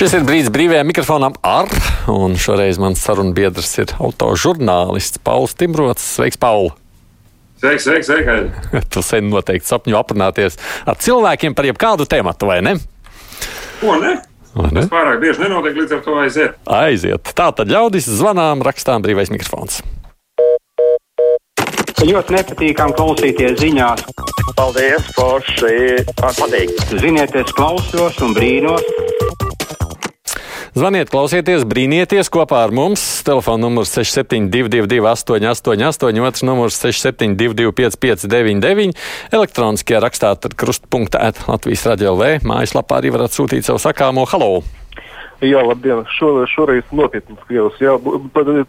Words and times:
Šis 0.00 0.14
ir 0.16 0.22
brīdis 0.24 0.48
brīvajam 0.48 0.86
mikrofonam 0.88 1.34
ar, 1.44 1.68
un 2.08 2.32
šoreiz 2.40 2.78
mans 2.80 3.02
sarunbiedrs 3.04 3.74
ir 3.82 3.90
autožurnālists 4.00 5.20
Pauls 5.20 5.52
Timrots. 5.60 6.06
Sveiks, 6.14 6.40
Paul! 6.40 6.70
Sveiks, 7.60 7.84
sveiks, 7.84 8.08
sveiks! 8.08 8.86
tu 8.94 9.04
sen 9.04 9.28
noteikti 9.28 9.68
sapņo 9.68 10.00
aprunāties 10.00 10.56
ar 10.88 10.96
cilvēkiem 11.04 11.52
par 11.52 11.68
jebkādu 11.68 12.08
tēmatu, 12.08 12.48
vai 12.48 12.62
ne? 12.64 12.74
Ko 13.82 13.98
ne? 14.00 14.14
Tas 14.56 14.88
pārāk 14.88 15.20
bieži 15.20 15.44
nenotiek, 15.44 15.76
līdz 15.82 15.98
ar 15.98 16.02
to 16.08 16.16
aiziet. 16.24 16.56
Aiziet. 16.80 17.34
Tā 17.36 17.52
tad 17.60 17.68
ļaudis 17.68 18.08
zvanām, 18.08 18.64
rakstām 18.64 19.04
brīvais 19.04 19.28
mikrofons. 19.28 19.82
Ļoti 22.00 22.40
nepatīkami 22.40 22.96
klausīties 22.96 23.60
ziņās. 23.60 24.08
Paldies, 24.56 25.12
Forši! 25.12 26.06
Patīk! 26.16 26.72
Ziniet, 26.96 27.36
es 27.36 27.52
klausos 27.52 28.16
un 28.24 28.32
brīnos 28.32 29.19
Zvaniet, 30.70 31.08
klausieties, 31.10 31.64
brīnieties 31.66 32.28
kopā 32.30 32.60
ar 32.68 32.70
mums. 32.74 33.02
Telefona 33.26 33.64
numurs 33.64 33.90
6722, 33.96 35.02
888, 35.02 36.22
otrs 36.22 36.44
numurs 36.46 36.78
672, 36.78 37.74
559, 37.74 38.94
elektroniskajā 39.34 40.02
rakstā 40.06 40.36
krustpunktā 40.54 41.32
Latvijas 41.50 41.88
radio 41.90 42.14
V. 42.14 42.36
Mājaslapā 42.46 43.02
arī 43.02 43.10
varat 43.16 43.34
sūtīt 43.34 43.66
savu 43.66 43.82
sakāmo 43.82 44.28
halo. 44.30 44.60
Jā, 45.40 45.60
labdien. 45.64 46.02
Šo, 46.12 46.42
šoreiz 46.52 46.84
nopietnas 46.92 47.40
kļūs. 47.48 47.78
Jā, 47.80 47.94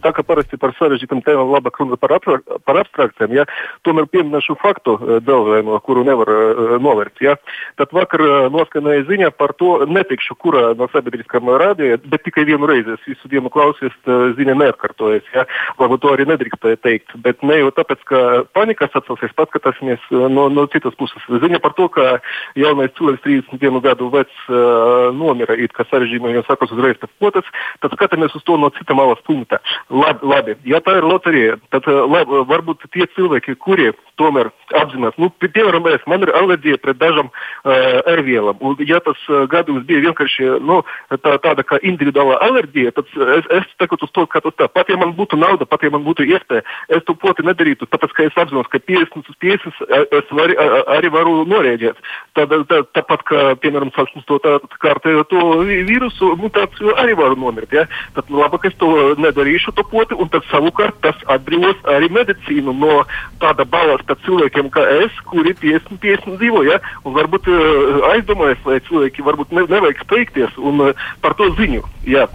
tā 0.00 0.12
kā 0.16 0.22
parasti 0.24 0.56
par 0.60 0.72
sarežģītām 0.78 1.20
tēmām 1.26 1.50
labāk 1.52 1.76
runāt 1.82 2.00
par, 2.00 2.14
abstrak, 2.16 2.46
par 2.64 2.78
abstrakcijām, 2.80 3.34
jā, 3.36 3.44
tomēr 3.84 4.06
pieminēšu 4.08 4.56
faktu 4.60 4.94
eh, 4.96 5.18
dēlvējumu, 5.26 5.76
kuru 5.84 6.04
nevar 6.08 6.32
uh, 6.32 6.72
novērst. 6.80 7.20
Jā. 7.24 7.34
Tad 7.80 7.92
vakar 7.92 8.24
uh, 8.24 8.36
noskanēja 8.54 9.04
ziņa 9.10 9.28
par 9.36 9.52
to, 9.60 9.82
netikšu, 9.84 10.38
kurā 10.40 10.70
no 10.78 10.88
sabiedriskām 10.94 11.50
rādījā, 11.60 11.98
bet 12.08 12.24
tikai 12.24 12.46
vienu 12.48 12.70
reizi. 12.70 12.96
Es 12.96 13.04
visu 13.10 13.28
dienu 13.28 13.52
klausies, 13.52 13.92
uh, 14.06 14.32
ziņa 14.38 14.56
neatkārtojas. 14.62 15.28
Jā. 15.36 15.44
Varbūt 15.76 16.04
to 16.06 16.14
arī 16.16 16.28
nedrīkstēja 16.32 16.80
teikt. 16.80 17.12
Bet 17.26 17.44
ne 17.44 17.60
jau 17.60 17.68
tāpēc, 17.76 18.00
ka 18.08 18.22
panikas 18.56 18.96
atcelsies, 18.96 19.36
paskatāsimies 19.36 20.08
uh, 20.08 20.24
no, 20.32 20.48
no 20.48 20.64
citas 20.72 20.96
puses. 20.96 21.28
Ziņa 21.44 21.60
par 21.60 21.76
to, 21.76 21.90
ka 21.92 22.16
jaunais 22.56 22.96
cilvēks 22.96 23.26
31 23.28 23.84
gadu 23.84 24.08
vecs 24.16 24.48
uh, 24.48 25.12
nomira 25.12 25.60
it 25.60 25.76
kā 25.76 25.84
sarežģījumā 25.92 26.32
sākos 26.62 26.76
uzreiz 26.76 26.98
pēc 27.00 27.10
otras, 27.26 27.48
tad 27.82 27.94
skatāmies 27.96 28.34
uz 28.36 28.44
to 28.46 28.56
no 28.56 28.70
cita 28.70 28.94
malas 28.94 29.20
punkta. 29.26 29.60
Labi, 29.90 30.26
labi. 30.26 30.56
ja 30.64 30.80
tā 30.80 30.98
ir 30.98 31.04
loterija, 31.04 31.58
tad 31.70 31.86
eh, 31.86 32.02
labi, 32.06 32.44
varbūt 32.48 32.86
tie 32.92 33.06
cilvēki, 33.16 33.56
kuri 33.58 33.92
tomēr 34.20 34.50
apzinās, 34.76 35.16
nu, 35.20 35.30
piemēram, 35.40 35.86
es, 35.92 36.02
man 36.06 36.22
ir 36.22 36.32
alerģija 36.36 36.78
pret 36.82 36.98
dažām 37.00 37.30
uh, 37.30 37.72
ērvielām, 38.12 38.60
un 38.60 38.76
ja 38.86 39.00
tas 39.04 39.18
uh, 39.30 39.44
gadījums 39.50 39.86
bija 39.88 40.02
vienkārši 40.04 40.48
nu, 40.64 40.80
tā, 41.10 41.34
tāda 41.42 41.64
kā 41.66 41.78
individuāla 41.80 42.36
alerģija, 42.44 42.92
tad 42.96 43.08
es, 43.38 43.48
es 43.56 43.70
tagad 43.80 44.04
uz 44.04 44.12
to 44.12 44.26
skatos 44.28 44.56
tā, 44.60 44.68
pat 44.68 44.92
ja 44.92 44.98
man 45.00 45.14
būtu 45.16 45.38
nauda, 45.40 45.66
pat 45.68 45.84
ja 45.84 45.92
man 45.94 46.04
būtu 46.06 46.26
iespēja, 46.28 46.64
es 46.92 47.04
to 47.08 47.16
poti 47.18 47.44
nedarītu, 47.46 47.88
tāpēc, 47.92 48.14
ka 48.16 48.28
es 48.28 48.38
apzinos, 48.38 48.68
ka 48.72 48.82
50 48.84 49.32
uz 49.32 49.38
50 49.46 50.12
es 50.20 50.34
var, 50.36 50.54
arī 50.98 51.12
varu 51.12 51.42
norēģēt. 51.48 52.04
Tad, 52.36 52.52
tā, 52.68 52.82
tāpat, 52.96 53.24
kā, 53.28 53.42
piemēram, 53.64 53.92
sākums 53.96 54.28
to 54.28 54.38
tā, 54.44 54.58
kārtējo 54.84 55.24
to 55.32 55.42
vīrusu, 55.68 56.34
nu, 56.40 56.51
tāds 56.56 56.82
arī 57.02 57.16
varu 57.18 57.38
nomirt. 57.40 57.72
Ja? 57.74 57.86
Tad 58.16 58.30
nu, 58.32 58.40
labāk 58.42 58.68
es 58.68 58.76
to 58.80 58.90
nedarīšu, 59.20 59.74
to 59.76 59.84
poti, 59.88 60.18
un 60.18 60.30
tad 60.32 60.46
savukārt 60.50 61.00
tas 61.04 61.18
atbrīvos 61.32 61.80
arī 61.94 62.10
medicīnu 62.12 62.74
no 62.76 63.02
tāda 63.42 63.66
balasta 63.68 64.18
cilvēkiem 64.26 64.70
kā 64.74 64.84
es, 65.02 65.18
kuri 65.30 65.56
50, 65.62 65.98
50 66.02 66.38
dzīvo. 66.42 66.64
Ja? 66.68 66.80
Un 67.06 67.16
varbūt 67.18 67.50
uh, 67.52 68.06
aizdomājas, 68.12 68.62
vai 68.66 68.80
cilvēki 68.88 69.26
varbūt 69.26 69.54
ne, 69.56 69.66
nevajag 69.72 70.06
steigties 70.06 70.62
un 70.62 70.88
uh, 70.90 71.10
par 71.24 71.36
to 71.38 71.52
ziņu. 71.58 71.84
Ja. 72.08 72.28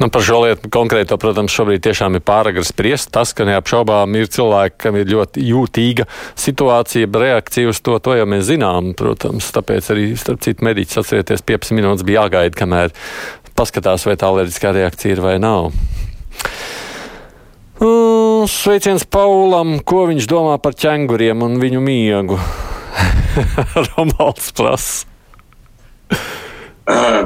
Nu, 0.00 0.08
par 0.08 0.24
šo 0.24 0.38
lietu 0.46 0.70
konkrēto, 0.72 1.18
protams, 1.20 1.52
šobrīd 1.52 1.82
tiešām 1.84 2.16
ir 2.16 2.22
pāragri 2.24 2.64
spriest. 2.64 3.10
Tas, 3.12 3.34
ka 3.36 3.44
neapšaubām 3.48 4.16
ir 4.16 4.30
cilvēki, 4.32 4.78
kam 4.86 4.96
ir 4.96 5.10
ļoti 5.10 5.44
jūtīga 5.44 6.06
situācija, 6.40 7.10
reakcija 7.12 7.70
uz 7.72 7.82
to, 7.84 7.98
to 8.02 8.16
jau 8.16 8.26
mēs 8.28 8.46
zinām. 8.48 8.94
Protams, 8.98 9.50
tāpēc 9.54 9.90
arī, 9.92 10.06
starp 10.18 10.40
citu, 10.44 10.64
mediķis 10.64 11.02
atcerieties, 11.02 11.44
15 11.52 11.76
minūtes 11.76 12.06
bija 12.08 12.24
jāgaida, 12.24 12.56
kamēr 12.56 12.96
paskatās, 13.58 14.06
vai 14.08 14.16
tā 14.16 14.32
alerģiskā 14.32 14.72
reakcija 14.78 15.18
ir 15.18 15.22
vai 15.24 15.36
nav. 15.42 15.70
Sveiciens 18.48 19.04
Paulam, 19.10 19.76
ko 19.84 20.06
viņš 20.08 20.26
domā 20.30 20.56
par 20.62 20.76
ķēnguriem 20.78 21.42
un 21.44 21.60
viņu 21.62 21.82
miegu. 21.84 22.38
Romanis 23.92 24.50
prasa. 24.56 25.06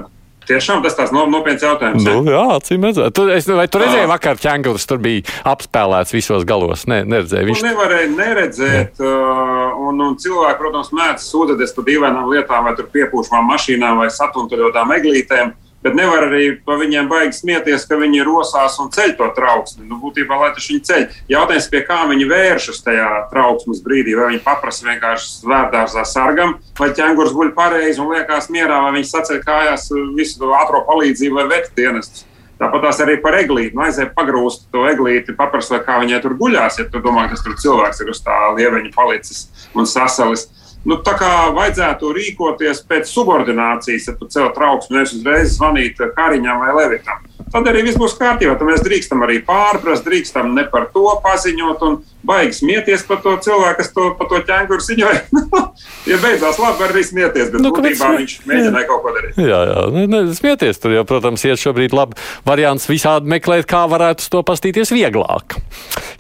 Tiešām 0.47 0.83
tas 0.85 0.95
tāds 0.99 1.13
nopietns 1.15 1.65
jautājums. 1.67 2.07
Nu, 2.07 2.23
jā, 2.31 2.43
acīm 2.55 2.87
redzēt. 2.87 3.15
Tu, 3.17 3.27
es, 3.35 3.49
vai 3.51 3.67
tu 3.71 3.83
redzēji, 3.83 4.09
vakar 4.11 4.39
ķēngurs 4.41 4.87
tur 4.87 5.01
bija 5.03 5.25
apspēlēts 5.51 6.15
visos 6.15 6.47
galos? 6.49 6.87
Nē, 6.87 7.03
ne, 7.03 7.17
neredzēju. 7.17 7.49
Viņš 7.51 7.63
to 7.63 7.69
nevarēja 7.69 8.11
neredzēt. 8.15 9.01
Ne. 9.03 9.11
Uh, 9.11 9.87
un, 9.89 10.01
un 10.07 10.17
cilvēki, 10.23 10.59
protams, 10.61 10.93
mēdz 10.97 11.27
sūdzēties 11.27 11.77
par 11.77 11.87
dīvainām 11.91 12.31
lietām, 12.33 12.67
vai 12.69 12.75
tur 12.79 12.91
piepūšamām 12.95 13.51
mašīnām 13.53 14.03
vai 14.03 14.11
satuntuļotām 14.15 14.95
eglītēm. 15.01 15.55
Uh, 15.87 15.87
Bet 15.87 15.95
nevar 15.95 16.25
arī 16.27 16.57
par 16.67 16.81
viņiem 16.81 17.07
baigi 17.07 17.37
smieties, 17.37 17.85
ka 17.87 17.95
viņi 18.01 18.25
rosās 18.27 18.75
un 18.83 18.89
ceļ 18.91 19.13
to 19.21 19.29
trauksmi. 19.37 19.85
Nu, 19.87 20.01
būtībā, 20.03 20.35
lai 20.41 20.49
tas 20.57 20.67
viņi 20.67 20.83
ceļ. 20.89 21.05
Jautājums, 21.31 21.69
pie 21.71 21.83
kā 21.87 22.01
viņi 22.11 22.27
vēršas 22.27 22.83
tajā 22.83 23.11
trauksmes 23.31 23.85
brīdī, 23.85 24.17
vai 24.19 24.33
viņi 24.33 24.43
paprasa 24.43 24.89
vienkārši 24.89 25.31
svērdārzā 25.45 26.03
sargam, 26.11 26.57
vai 26.81 26.89
ķēngurs 26.91 27.37
guļ 27.37 27.53
pareizi 27.55 28.03
un 28.03 28.11
liekas 28.17 28.51
mierā, 28.51 28.81
vai 28.83 28.97
viņš 28.97 29.13
saceļ 29.13 29.39
kājās 29.47 29.87
visu 30.17 30.41
to 30.43 30.51
ātro 30.59 30.83
palīdzību 30.91 31.39
vai 31.39 31.47
vetu 31.55 31.71
dienestus. 31.79 32.27
Tāpat 32.59 33.05
arī 33.05 33.21
par 33.23 33.39
eglīti. 33.39 33.77
Nu, 33.77 33.85
aiziet 33.87 34.11
pagrūst 34.17 34.67
to 34.75 34.89
eglīti, 34.91 35.39
paprasti, 35.39 35.79
kā 35.87 36.01
viņai 36.03 36.19
tur 36.25 36.35
guļās. 36.41 36.81
Ja 36.81 36.89
tu 36.91 37.05
domā, 37.05 37.29
ka 37.29 37.37
tas 37.37 37.47
tur 37.47 37.55
cilvēks 37.63 38.03
ir 38.03 38.11
uz 38.11 38.25
tā 38.27 38.41
lieveņa 38.59 38.91
palicis 38.97 39.47
un 39.77 39.87
sasalis. 39.87 40.49
Nu, 40.87 41.01
tā 41.03 41.17
kā 41.19 41.31
vajadzētu 41.55 42.13
rīkoties 42.15 42.85
pēc 42.87 43.09
subordinācijas, 43.11 44.07
ja 44.07 44.15
tu 44.19 44.29
cel 44.31 44.53
trauksmi, 44.55 45.01
nevis 45.01 45.17
uzreiz 45.19 45.57
zvanīt 45.57 45.99
Kariņam 46.15 46.63
vai 46.63 46.75
Levitam. 46.77 47.25
Tad 47.51 47.67
arī 47.71 47.85
viss 47.87 47.99
būs 47.99 48.17
kārtībā. 48.19 48.57
Tad 48.59 48.69
mēs 48.69 48.83
drīkstam 48.83 49.23
arī 49.27 49.39
pārprast, 49.47 50.07
drīkstam 50.07 50.53
ne 50.55 50.65
par 50.71 50.89
to 50.95 51.05
paziņot 51.25 51.83
un 51.87 51.99
baigi 52.27 52.59
smieties 52.59 53.05
par 53.07 53.21
to 53.23 53.37
cilvēku, 53.43 53.79
kas 53.81 53.93
to, 53.95 54.07
par 54.19 54.31
to 54.31 54.41
ķēnguru 54.49 54.87
ziņoja. 54.87 55.21
ja 56.11 56.21
beidzās 56.23 56.63
labi, 56.63 56.81
var 56.83 56.95
arī 56.95 57.05
smieties, 57.07 57.53
bet 57.55 57.63
nu, 57.63 57.75
būtībā 57.75 58.13
viņš 58.17 58.39
mēģināja 58.47 58.87
jā. 58.87 58.89
kaut 58.91 59.05
ko 59.05 59.15
darīt. 59.19 59.39
Jā, 59.43 59.61
jā, 59.73 59.85
ne, 59.95 60.07
ne, 60.11 60.25
smieties 60.39 60.83
tur, 60.83 60.97
jo, 60.99 61.07
protams, 61.09 61.47
iet 61.47 61.63
šobrīd 61.63 61.95
labi 61.97 62.19
variants 62.47 62.91
visādi 62.91 63.31
meklēt, 63.37 63.67
kā 63.71 63.87
varētu 63.91 64.31
to 64.33 64.43
pastīties 64.47 64.95
vieglāk. 64.95 65.61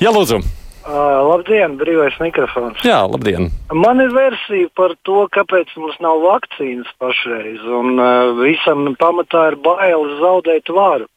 Jā, 0.02 0.14
lūdzu! 0.14 0.65
Uh, 0.86 1.18
labdien, 1.26 1.72
brīvais 1.80 2.14
mikrofons. 2.22 2.78
Jā, 2.86 3.00
labdien. 3.10 3.48
Man 3.74 3.98
ir 3.98 4.12
versija 4.14 4.68
par 4.78 4.92
to, 5.02 5.24
kāpēc 5.34 5.72
mums 5.82 5.96
nav 6.04 6.20
vakcīnas 6.22 6.92
pašreiz. 7.02 7.64
Un, 7.66 7.98
uh, 7.98 8.36
visam 8.38 8.92
pamatā 9.00 9.48
ir 9.50 9.56
bailes 9.64 10.20
zaudēt 10.20 10.70
varu. 10.70 11.08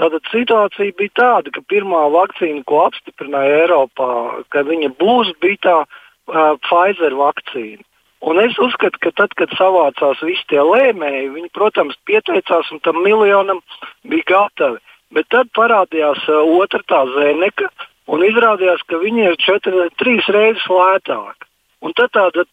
Tātad 0.00 0.24
situācija 0.32 0.96
bija 0.96 1.12
tāda, 1.20 1.52
ka 1.52 1.60
pirmā 1.68 2.06
vakcīna, 2.14 2.62
ko 2.64 2.86
apstiprināja 2.86 3.58
Eiropā, 3.66 4.08
ka 4.48 4.64
viņa 4.64 4.88
būs, 4.96 5.34
bija 5.44 5.60
tā 5.66 5.76
uh, 5.84 6.56
Pfizer 6.64 7.18
vakcīna. 7.20 7.84
Un 8.24 8.40
es 8.40 8.56
uzskatu, 8.56 9.00
ka 9.04 9.12
tad, 9.20 9.36
kad 9.36 9.52
savācās 9.60 10.24
visi 10.24 10.48
tie 10.48 10.64
lēmēji, 10.64 11.28
viņi, 11.36 11.52
protams, 11.56 12.00
pieteicās 12.08 12.72
un 12.72 12.80
tam 12.84 13.04
miljonam 13.04 13.60
bija 14.08 14.30
gatavi. 14.32 14.80
Bet 15.12 15.28
tad 15.28 15.52
parādījās 15.52 16.24
uh, 16.32 16.40
otra 16.56 16.80
tā 16.88 17.04
zēneka, 17.18 17.68
Un 18.10 18.24
izrādījās, 18.26 18.82
ka 18.90 18.98
viņi 18.98 19.28
ir 19.28 19.36
četri, 19.38 19.84
trīs 20.00 20.26
reizes 20.34 20.66
lētāki. 20.66 21.46
Un 21.86 21.94
tad 21.96 22.10
tāda 22.16 22.46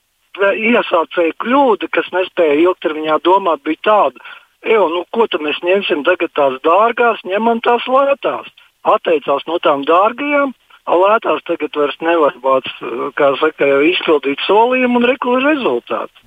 iesācēja 0.53 1.33
kļūda, 1.41 1.89
kas 1.91 2.11
nespēja 2.13 2.59
ilgtermiņā 2.61 3.17
domāt, 3.25 3.63
bija 3.65 3.81
tāda, 3.89 4.21
Ejo, 4.65 4.87
nu, 4.89 5.03
ko 5.13 5.27
tad 5.29 5.43
mēs 5.45 5.59
ņemsim 5.61 6.01
tagad 6.07 6.33
tās 6.35 6.55
dārgās, 6.65 7.21
ņemam 7.29 7.61
tās 7.65 7.85
lētās. 7.87 8.49
Atteicās 8.87 9.45
no 9.47 9.59
tām 9.61 9.83
dārgajām, 9.87 10.53
lētās 10.87 11.43
tagad 11.47 11.77
vairs 11.77 11.99
nevar 12.01 12.35
būt, 12.41 12.69
kā 13.19 13.31
saka, 13.41 13.69
izpildīt 13.91 14.41
solījumu 14.47 15.01
un 15.01 15.07
rekursu 15.11 15.45
rezultātu. 15.45 16.25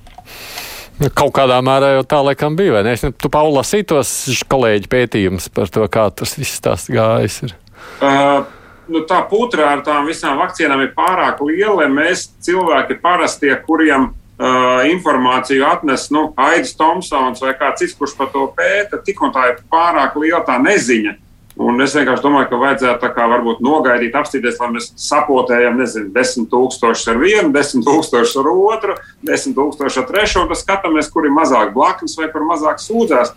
Nu, 1.00 1.08
kaut 1.16 1.32
kādā 1.38 1.58
mērā 1.64 1.94
jau 1.96 2.06
tā 2.06 2.20
laikam 2.22 2.56
bija, 2.58 2.76
vai 2.76 2.84
ne? 2.86 2.94
Es, 2.94 3.02
tu, 3.18 3.32
Paula, 3.32 3.62
lasīji 3.62 3.88
tos 3.92 4.14
kolēģi 4.52 4.90
pētījumus 4.92 5.48
par 5.56 5.72
to, 5.72 5.86
kā 5.90 6.06
tas 6.12 6.36
viss 6.38 6.62
tās 6.62 6.86
gājis. 6.92 7.42
Ir. 7.48 7.56
Uh 8.04 8.59
nu, 8.90 9.04
tā 9.08 9.20
putra 9.30 9.70
ar 9.74 9.84
tām 9.86 10.08
visām 10.10 10.40
vakcīnām 10.40 10.84
ir 10.84 10.92
pārāk 10.96 11.40
liela, 11.46 11.82
lai 11.82 11.88
mēs 11.92 12.28
cilvēki 12.44 12.98
parastie, 13.02 13.52
kuriem 13.66 14.10
uh, 14.10 14.84
informāciju 14.90 15.66
atnes 15.70 16.08
nu, 16.14 16.28
Aits 16.50 16.76
Tomsons 16.78 17.42
vai 17.44 17.56
kāds 17.58 17.84
cits, 17.84 17.96
kurš 17.98 18.16
par 18.18 18.30
to 18.34 18.46
pēta, 18.56 19.00
tik 19.04 19.22
un 19.22 19.34
tā 19.34 19.50
ir 19.52 19.60
pārāk 19.72 20.18
liela 20.20 20.44
tā 20.46 20.58
neziņa. 20.62 21.16
Un 21.60 21.82
es 21.84 21.92
vienkārši 21.92 22.24
domāju, 22.24 22.46
ka 22.48 22.58
vajadzētu 22.60 23.08
kā, 23.12 23.24
varbūt 23.28 23.58
nogaidīt, 23.64 24.14
apstīties, 24.16 24.56
lai 24.62 24.70
mēs 24.76 24.86
sapotējam, 25.02 25.76
nezinu, 25.80 26.08
desmit 26.14 26.48
tūkstošus 26.52 27.10
ar 27.12 27.18
vienu, 27.20 27.50
desmit 27.52 27.84
tūkstošus 27.84 28.38
ar 28.40 28.48
otru, 28.52 28.94
desmit 29.26 29.58
tūkstošus 29.58 30.00
ar 30.00 30.06
trešo, 30.08 30.44
un 30.44 30.52
tad 30.52 30.60
skatāmies, 30.62 31.10
kur 31.12 31.26
ir 31.28 31.34
mazāk 31.36 31.74
blaknes 31.74 32.16
vai 32.16 32.30
kur 32.32 32.46
mazāk 32.48 32.80
sūdzās. 32.80 33.34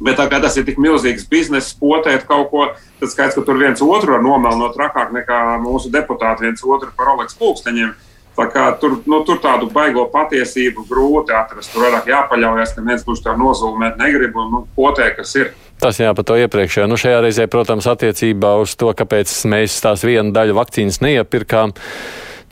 Bet 0.00 0.16
tā 0.20 0.28
kā 0.30 0.38
tas 0.42 0.56
ir 0.56 0.64
tik 0.68 0.78
milzīgs 0.80 1.26
bizness, 1.30 1.74
potēt 1.78 2.24
kaut 2.28 2.48
ko, 2.52 2.68
tad 3.00 3.12
skaidrs, 3.12 3.36
ka 3.36 3.44
tur 3.46 3.60
viens 3.60 3.82
otru 3.84 4.16
var 4.16 4.24
nomelnot 4.24 4.76
trakāk 4.78 5.12
nekā 5.14 5.42
mūsu 5.64 5.92
deputāti 5.92 6.46
viens 6.46 6.64
otru 6.64 6.92
par 6.96 7.12
Oleks 7.16 7.36
pulksteņiem. 7.40 7.92
Tā 8.32 8.46
kā 8.48 8.62
tur, 8.80 8.96
nu, 9.04 9.18
tur 9.28 9.42
tādu 9.44 9.68
baigo 9.72 10.06
patiesību 10.08 10.86
grūti 10.88 11.34
atrast. 11.36 11.68
Tur 11.74 11.84
vairāk 11.84 12.08
jāpaļaujas, 12.08 12.72
ka 12.72 12.84
viens 12.86 13.04
kurš 13.04 13.20
tā 13.26 13.34
nozulmēt 13.36 13.98
negrib 14.00 14.38
un 14.40 14.48
nu, 14.54 14.60
potē, 14.76 15.10
kas 15.18 15.34
ir. 15.36 15.52
Tas 15.82 15.98
jā, 16.00 16.08
par 16.16 16.24
to 16.24 16.38
iepriekšējā. 16.40 16.88
Nu, 16.88 16.96
šajā 16.96 17.20
reizē, 17.26 17.48
protams, 17.52 17.90
attiecībā 17.92 18.54
uz 18.62 18.72
to, 18.80 18.88
kāpēc 18.96 19.34
mēs 19.52 19.76
tās 19.84 20.06
vienu 20.08 20.32
daļu 20.32 20.56
vakcīnas 20.56 21.02
neiepirkām. 21.04 21.76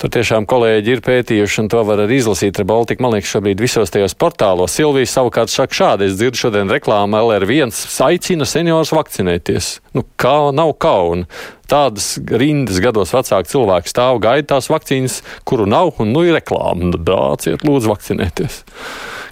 Tur 0.01 0.09
tiešām 0.09 0.47
kolēģi 0.49 0.95
ir 0.95 1.01
pētījuši, 1.05 1.59
un 1.61 1.67
to 1.69 1.83
var 1.85 2.01
arī 2.07 2.23
izlasīt 2.23 2.57
ar 2.57 2.65
Baltiku. 2.71 3.05
Man 3.05 3.13
liekas, 3.13 3.35
šobrīd 3.35 3.61
visos 3.61 3.93
tajos 3.93 4.15
portālos. 4.17 4.73
Silvija 4.73 5.11
savukārt 5.13 5.53
saka 5.53 5.77
šādi, 5.77 6.07
es 6.09 6.15
dzirdu 6.17 6.41
šodien 6.41 6.73
reklāmu 6.73 7.19
LR1 7.19 7.75
aicina 8.07 8.49
seniors 8.49 8.95
vakcinēties. 8.97 9.69
Nu, 9.93 10.07
kā 10.17 10.55
nav 10.57 10.73
kauna. 10.81 11.29
Tādas 11.69 12.15
rindas 12.33 12.81
gados 12.81 13.13
vecāki 13.13 13.53
cilvēki 13.53 13.93
stāv 13.93 14.23
gaida 14.25 14.55
tās 14.55 14.71
vakcīnas, 14.73 15.21
kuru 15.45 15.69
nav, 15.69 15.93
un 16.01 16.17
nu 16.17 16.25
ir 16.25 16.33
reklāma. 16.39 16.95
Brāciet, 16.97 17.61
lūdzu, 17.69 17.93
vakcinēties. 17.93 18.63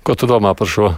Ko 0.05 0.21
tu 0.21 0.29
domā 0.29 0.53
par 0.53 0.69
šo? 0.69 0.93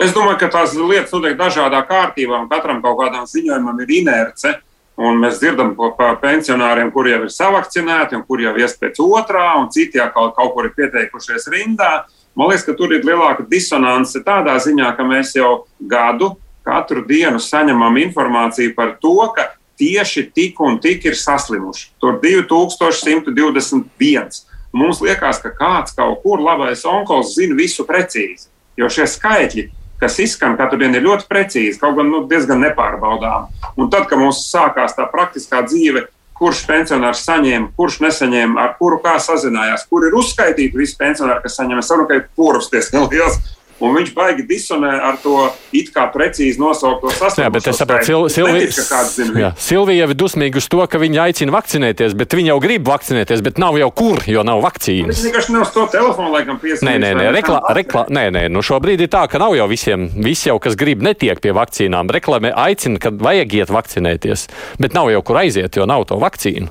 Es 0.00 0.16
domāju, 0.16 0.40
ka 0.40 0.48
tās 0.56 0.72
lietas 0.72 1.12
notiek 1.12 1.36
dažādā 1.36 1.84
kārtībā, 1.84 2.40
un 2.40 2.48
katram 2.48 2.80
kaut 2.80 2.96
kādam 3.04 3.28
ziņojumam 3.28 3.84
ir 3.84 3.98
inerce. 4.00 4.56
Un 4.94 5.18
mēs 5.18 5.40
dzirdam 5.42 5.72
par 5.98 6.20
pensionāriem, 6.22 6.92
kuriem 6.94 7.16
jau 7.16 7.26
ir 7.26 7.32
savakcinēti, 7.34 8.14
un 8.14 8.22
kuriem 8.28 8.52
jau 8.52 8.62
ies 8.62 8.76
pēc 8.78 9.00
otrā, 9.02 9.48
un 9.58 9.66
citi 9.74 9.98
jau 9.98 10.06
kaut, 10.14 10.36
kaut 10.36 10.52
kur 10.54 10.68
ir 10.68 10.76
pieteikušies 10.76 11.48
rindā. 11.50 12.04
Man 12.38 12.50
liekas, 12.50 12.66
ka 12.66 12.76
tur 12.78 12.94
ir 12.94 13.02
lielāka 13.06 13.42
disonance 13.50 14.22
tādā 14.22 14.54
ziņā, 14.62 14.92
ka 14.94 15.06
mēs 15.06 15.34
jau 15.34 15.66
gadu, 15.90 16.36
katru 16.66 17.02
dienu 17.06 17.42
saņemam 17.42 17.98
informāciju 18.06 18.74
par 18.78 18.94
to, 19.02 19.18
ka 19.34 19.50
tieši 19.78 20.30
tik 20.34 20.60
un 20.62 20.78
tik 20.82 21.04
ir 21.10 21.16
saslimuši. 21.18 21.90
Tur 21.98 22.20
2121. 22.22 24.30
Mums 24.74 24.98
liekas, 25.02 25.38
ka 25.42 25.50
kāds 25.54 25.94
kaut 25.94 26.22
kur 26.22 26.42
labais 26.42 26.84
onkols 26.86 27.34
zina 27.36 27.54
visu 27.58 27.84
precīzi, 27.86 28.48
jo 28.78 28.88
šie 28.90 29.06
skaitļi 29.10 29.70
kas 30.00 30.18
izskan 30.22 30.56
katru 30.58 30.78
dienu, 30.80 30.98
ir 30.98 31.06
ļoti 31.06 31.28
precīzi, 31.30 31.78
kaut 31.80 31.96
gan 31.98 32.10
nu, 32.10 32.24
diezgan 32.30 32.62
nepārbaudām. 32.64 33.48
Un 33.78 33.90
tad, 33.92 34.08
kad 34.10 34.20
mums 34.20 34.44
sākās 34.50 34.96
tā 34.96 35.06
praktiskā 35.10 35.62
dzīve, 35.66 36.06
kurš 36.34 36.64
pensionārs 36.66 37.22
saņēma, 37.28 37.70
kurš 37.78 38.00
nesaņēma, 38.04 38.58
ar 38.60 38.74
kuru 38.78 38.98
kā 39.04 39.14
sazinājās, 39.22 39.86
kur 39.90 40.08
ir 40.08 40.16
uzskaitīti 40.18 40.78
visi 40.78 40.96
pensionāri, 40.98 41.44
kas 41.44 41.58
saņem, 41.60 41.78
es 41.80 41.90
saprotu, 41.90 42.10
ka 42.10 42.18
ir 42.18 42.26
pūrus 42.34 42.70
diezgan 42.72 43.06
liels. 43.12 43.38
Un 43.82 43.94
viņš 43.96 44.12
baigi 44.14 44.44
disonē 44.46 44.90
ar 45.08 45.16
to 45.22 45.48
it 45.74 45.90
kā 45.94 46.06
precīzi 46.14 46.60
nosaukto 46.62 47.10
sastāvu. 47.10 47.42
Jā, 47.42 47.50
bet 47.54 47.66
es 47.70 47.80
saprotu, 47.80 48.06
Sil 48.06 48.28
Silvija, 48.30 49.50
Silvija 49.58 50.04
jau 50.04 50.10
ir 50.12 50.18
dusmīga 50.18 50.60
uz 50.60 50.68
to, 50.70 50.82
ka 50.90 51.00
viņa 51.02 51.24
aicina 51.26 51.54
vakcinēties, 51.56 52.14
bet 52.18 52.36
viņa 52.38 52.52
jau 52.52 52.58
grib 52.62 52.86
vakcinēties, 52.88 53.42
bet 53.44 53.58
nav 53.62 53.78
jau 53.80 53.90
kur, 53.90 54.22
jo 54.30 54.44
nav 54.46 54.62
vakcīnas. 54.64 55.18
Viņš 55.18 55.24
vienkārši 55.26 55.56
nav 55.56 55.66
uz 55.66 55.74
to 55.74 55.88
telefonu, 55.90 56.30
laikam, 56.36 56.60
piesaistīt. 56.62 56.86
Nē, 56.86 56.94
nē, 57.02 57.10
nē, 57.18 57.26
reklā, 57.34 57.58
reklā, 57.80 58.06
nē, 58.14 58.24
nē, 58.38 58.44
nu 58.54 58.62
šobrīd 58.64 59.02
ir 59.04 59.10
tā, 59.12 59.24
ka 59.30 59.42
nav 59.42 59.56
jau 59.58 59.66
visiem, 59.70 60.06
visi 60.14 60.48
jau, 60.52 60.60
kas 60.62 60.78
grib, 60.78 61.02
netiek 61.04 61.42
pie 61.42 61.56
vakcīnām. 61.56 62.14
Reklamē 62.14 62.54
aicina, 62.68 63.02
ka 63.02 63.10
vajag 63.10 63.58
iet 63.58 63.74
vakcinēties, 63.74 64.48
bet 64.78 64.94
nav 64.96 65.10
jau 65.12 65.26
kur 65.26 65.42
aiziet, 65.42 65.80
jo 65.80 65.90
nav 65.90 66.06
to 66.10 66.20
vakcīnu. 66.22 66.70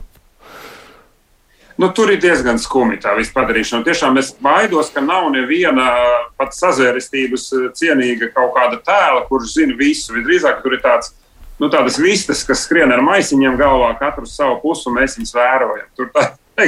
Nu, 1.78 1.90
tur 1.90 2.12
ir 2.14 2.20
diezgan 2.22 2.60
skumji 2.62 3.00
tā 3.02 3.16
viss 3.18 3.34
padarīšana. 3.34 3.86
Tiešām 3.88 4.20
es 4.22 4.30
baidos, 4.42 4.92
ka 4.94 5.02
nav 5.02 5.32
neviena 5.34 5.88
pat 6.38 6.54
sazvērestības 6.54 7.48
eh, 7.58 7.66
cienīga 7.80 8.30
kaut 8.36 8.54
kāda 8.58 8.78
tēla, 8.86 9.24
kurš 9.30 9.56
zina 9.56 9.78
visu. 9.80 10.14
Drīzāk 10.14 10.62
tur 10.62 10.78
ir 10.78 10.84
tāds, 10.84 11.16
nu, 11.58 11.72
tādas 11.74 11.98
vistas, 12.02 12.46
kas 12.46 12.68
skrien 12.68 12.94
ar 12.94 13.02
maisiņiem 13.02 13.58
galvā, 13.58 13.90
katru 13.98 14.30
savu 14.30 14.60
pusi, 14.62 14.86
un 14.90 15.00
mēs 15.00 15.18
viņus 15.18 15.34
vērojam. 15.40 15.90
Tur 15.98 16.14
tā 16.14 16.28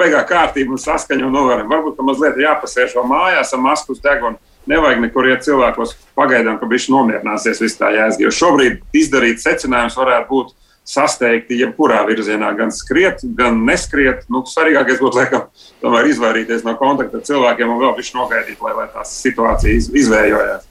beigā 0.00 0.24
kārtība 0.28 0.72
un 0.72 0.80
saskaņa 0.80 1.28
un 1.28 1.36
novērojam. 1.36 1.72
Varbūt, 1.76 1.98
ka 1.98 2.08
mazliet 2.08 2.40
jāpasēž 2.40 2.96
vēl 2.96 3.08
mājās 3.12 3.52
ar 3.52 3.64
masku 3.66 3.92
uz 3.92 4.00
degunu. 4.04 4.40
Nevajag 4.66 5.04
nekur 5.04 5.28
iet 5.28 5.44
cilvēkos 5.46 5.92
pagaidām, 6.16 6.56
ka 6.58 6.66
viņš 6.66 6.88
nomierināsies 6.90 7.60
viss 7.62 7.78
tā. 7.78 7.92
Jo 8.18 8.32
šobrīd 8.34 8.80
izdarīt 8.96 9.44
secinājums 9.44 10.00
varētu 10.00 10.32
būt 10.32 10.56
sasteigti 10.86 11.58
jebkurā 11.60 12.04
virzienā, 12.06 12.52
gan 12.58 12.70
skriet, 12.74 13.24
gan 13.38 13.58
neskriet. 13.66 14.24
Nu, 14.32 14.44
svarīgākais 14.46 15.02
būtu, 15.02 15.18
laikam, 15.18 15.46
tomēr 15.82 16.10
izvairīties 16.12 16.64
no 16.66 16.76
kontakta 16.78 17.20
ar 17.20 17.26
cilvēkiem 17.26 17.72
un 17.74 17.82
vēl 17.82 17.96
viņš 17.98 18.12
nogaidīt, 18.16 18.62
lai, 18.62 18.74
lai 18.78 18.88
tā 18.94 19.06
situācija 19.10 19.74
iz, 19.74 19.90
izvējojās. 20.04 20.68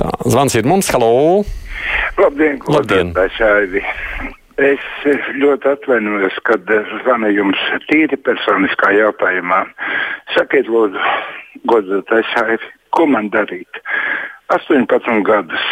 Tā, 0.00 0.10
zvans 0.26 0.56
ir 0.58 0.66
mums, 0.66 0.90
halo! 0.90 1.44
Labdien, 2.18 2.58
Labdien. 2.70 3.12
Es 4.54 4.82
ļoti 5.34 5.66
atvainojos, 5.66 6.36
kad 6.46 6.68
zvanu 7.02 7.30
jums 7.34 7.62
tīri 7.88 8.18
personiskā 8.22 8.92
jautājumā. 8.94 9.64
Sakiet, 10.36 10.70
lūdzu, 10.70 11.02
godātais, 11.70 12.62
ko 12.94 13.08
man 13.10 13.32
darīt? 13.34 13.82
18 14.54 15.24
gadus 15.26 15.66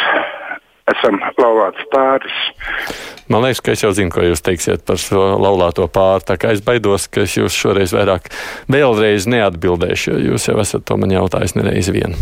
esam 0.91 1.19
laulāts 1.39 1.85
pāris. 1.93 2.39
Man 3.31 3.45
liekas, 3.45 3.63
ka 3.65 3.75
es 3.75 3.85
jau 3.85 3.93
zinu, 3.95 4.13
ko 4.13 4.25
jūs 4.25 4.43
teiksiet 4.45 4.85
par 4.89 5.01
šo 5.01 5.37
laulāto 5.41 5.87
pāri. 5.93 6.27
Tā 6.29 6.37
kā 6.41 6.53
es 6.55 6.63
baidos, 6.65 7.07
ka 7.13 7.25
es 7.27 7.37
jūs 7.39 7.57
šoreiz 7.57 7.95
vairāk 7.95 8.31
vēlreiz 8.73 9.29
neatbildēšu, 9.31 10.15
jo 10.15 10.33
jūs 10.33 10.49
jau 10.51 10.57
esat 10.63 10.87
to 10.89 10.99
man 11.01 11.15
jautājis 11.15 11.57
nereiz 11.59 11.93
vien. 11.95 12.17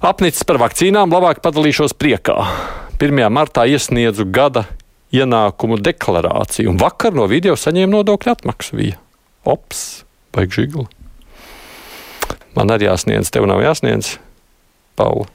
Apnicis 0.00 0.46
par 0.48 0.60
vakcīnām, 0.62 1.12
labāk 1.12 1.42
padalīšos 1.44 1.96
priekā. 1.98 2.38
1. 3.00 3.20
martā 3.32 3.66
iesniedzu 3.68 4.24
gada 4.32 4.66
ienākumu 5.12 5.80
deklarāciju, 5.82 6.70
un 6.72 6.80
vakar 6.80 7.14
no 7.16 7.26
video 7.28 7.56
saņēmu 7.58 7.98
nodokļu 7.98 8.32
atmaksu. 8.32 8.78
Bija. 8.78 9.00
Ops, 9.48 10.04
baigi 10.36 10.62
žigli. 10.62 10.86
Man 12.56 12.72
arī 12.72 12.88
jāsniedz, 12.88 13.30
tev 13.32 13.46
nav 13.48 13.62
jāsniedz, 13.62 14.16
Paula. 14.98 15.28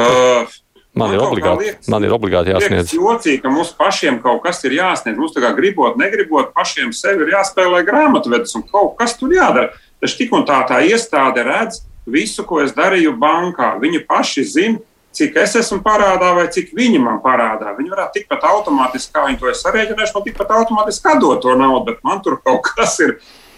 Uh, 0.00 0.48
Man, 0.92 1.08
man 1.08 1.14
ir 1.16 1.22
obligāti, 1.24 1.64
liekas, 1.64 1.88
man 1.88 2.04
ir 2.04 2.12
obligāti 2.12 2.52
jāsniedz. 2.52 2.90
Tas 2.90 2.92
ir 2.92 3.00
jocīgi, 3.00 3.38
ka 3.40 3.50
mums 3.52 3.70
pašiem 3.78 4.18
kaut 4.20 4.42
kas 4.44 4.58
ir 4.68 4.74
jāsniedz. 4.76 5.16
Mums 5.16 5.38
kā 5.40 5.52
gribot, 5.56 5.96
negribot, 5.96 6.50
pašiem 6.52 6.90
sev 6.92 7.22
ir 7.24 7.32
jāspēlē 7.32 7.80
grāmatvedis 7.86 8.52
un 8.58 8.66
kaut 8.68 8.98
kas 8.98 9.16
tur 9.16 9.32
jādara. 9.32 9.72
Taču 10.04 10.18
tik 10.20 10.34
un 10.36 10.44
tā 10.44 10.58
tā 10.68 10.82
iestāde 10.84 11.46
redz 11.48 11.80
visu, 12.04 12.44
ko 12.44 12.60
es 12.60 12.74
darīju 12.76 13.14
bankā. 13.16 13.72
Viņi 13.80 14.02
paši 14.04 14.44
zina, 14.44 14.82
cik 15.16 15.36
es 15.40 15.56
esmu 15.62 15.80
parādā 15.84 16.32
vai 16.36 16.46
cik 16.52 16.72
viņi 16.76 17.00
man 17.00 17.22
parādā. 17.24 17.72
Viņi 17.78 17.92
varētu 17.92 18.18
tikpat 18.18 18.44
automātiski, 18.48 19.14
kā 19.16 19.24
viņi 19.30 19.40
to 19.40 19.48
ir 19.48 19.56
sarēķinājuši, 19.60 20.16
man 20.16 20.26
tikpat 20.28 20.54
automātiski 20.60 21.12
atdot 21.14 21.40
to 21.44 21.56
naudu, 21.56 21.86
bet 21.88 22.04
man 22.04 22.20
tur 22.24 22.36
kaut 22.44 22.68
kas 22.68 22.98
ir 23.04 23.16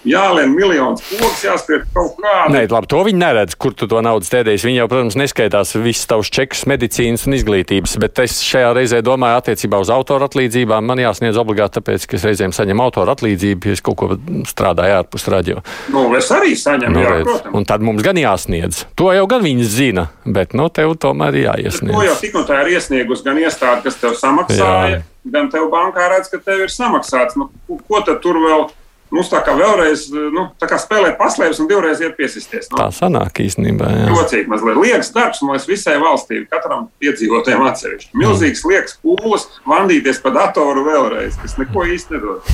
jālien 0.08 0.52
miljonus 0.54 1.02
pogas, 1.08 1.42
jāskriet 1.44 1.86
kaut 1.94 2.18
kādā. 2.18 2.52
Nē, 2.52 2.64
labi, 2.70 2.88
to 2.90 3.00
viņi 3.06 3.20
neredz, 3.20 3.56
kur 3.60 3.74
tu 3.76 3.88
to 3.90 4.00
naudu 4.04 4.26
stēdēsi. 4.28 4.68
Viņi 4.68 4.80
jau, 4.82 4.88
protams, 4.92 5.16
neskaitās 5.18 5.74
visus 5.80 6.08
tavus 6.10 6.30
čekus, 6.34 6.64
medicīnas 6.70 7.26
un 7.28 7.36
izglītības, 7.38 7.96
bet 8.02 8.20
es 8.24 8.38
šajā 8.44 8.72
reizē 8.76 9.00
domāju 9.04 9.40
attiecībā 9.40 9.80
uz 9.82 9.92
autora 9.94 10.28
atlīdzībām. 10.28 10.86
Man 10.90 11.02
jāsniedz 11.02 11.40
obligāti, 11.40 11.78
tāpēc, 11.80 12.06
ka 12.10 12.18
es 12.18 12.26
reizēm 12.28 12.54
saņemu 12.56 12.84
autora 12.84 13.16
atlīdzību, 13.16 13.70
ja 13.70 13.78
es 13.78 13.84
kaut 13.84 13.98
ko 14.00 14.10
strādāju 14.50 14.98
ārpus 15.00 15.28
radio. 15.32 15.64
Nu, 15.94 16.06
es 16.18 16.30
arī 16.34 16.54
saņemu, 16.58 16.94
nu, 16.94 17.04
jā, 17.04 17.16
protams. 17.24 17.56
Un 17.56 17.68
tad 17.68 17.84
mums 17.86 18.04
gan 18.04 18.20
jāsniedz. 18.20 18.84
To 19.00 19.10
jau 19.14 19.26
gan 19.30 19.44
viņi 19.44 19.68
zina, 19.68 20.08
bet, 20.24 20.54
nu, 20.56 20.68
tev 20.74 20.96
tomēr 21.00 21.40
jāiesniedz. 21.44 21.96
To 21.96 22.06
jau 22.06 22.20
tik 22.20 22.38
un 22.40 22.46
tā 22.48 22.62
ir 22.64 22.76
iesniegus 22.76 23.24
gan 23.24 23.40
iestāde, 23.40 23.84
kas 23.88 23.98
tev 24.00 24.16
samaksāja, 24.20 24.98
jā. 24.98 25.02
gan 25.34 25.50
tev 25.52 25.68
bankā 25.72 26.08
redz, 26.12 26.30
ka 26.32 26.40
tev 26.44 26.66
ir 26.66 26.72
samaksāts. 26.72 27.38
Nu, 27.40 27.50
ko 27.88 28.04
tad 28.04 28.20
tur 28.24 28.40
vēl? 28.42 28.66
Mums 29.14 29.30
tā 29.30 29.38
kā 29.46 29.52
vēlreiz 29.54 30.08
nu, 30.10 30.48
tā 30.58 30.66
kā 30.66 30.78
spēlēt 30.80 31.14
paslēpes 31.20 31.60
un 31.62 31.68
divreiz 31.70 32.00
iet 32.02 32.16
piesisties. 32.18 32.66
Nu, 32.72 32.80
tā 32.80 32.88
sanāk 32.94 33.38
īstenībā. 33.44 33.90
Jocīgi 34.10 34.50
mazliet. 34.50 34.80
Liekas 34.80 35.12
darbs, 35.14 35.42
man 35.44 35.54
liekas, 35.54 35.68
visai 35.70 35.94
valstī, 36.02 36.40
katram 36.50 36.88
iedzīvotājam 37.04 37.62
atsevišķi. 37.68 38.10
Milzīgs 38.18 38.64
liekas 38.66 38.98
pūles, 39.04 39.46
vandīties 39.70 40.18
pa 40.24 40.34
datoru 40.34 40.82
vēlreiz, 40.88 41.38
kas 41.38 41.54
neko 41.60 41.86
īsti 41.94 42.16
nedod. 42.16 42.50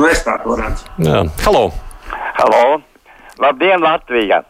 nu, 0.00 0.08
es 0.10 0.26
tā 0.26 0.40
to 0.42 0.58
redzu. 0.58 0.90
Jā. 1.06 1.22
Halo! 1.46 1.64
Halo! 2.40 2.64
Labdien, 3.38 3.84
Latvija! 3.84 4.42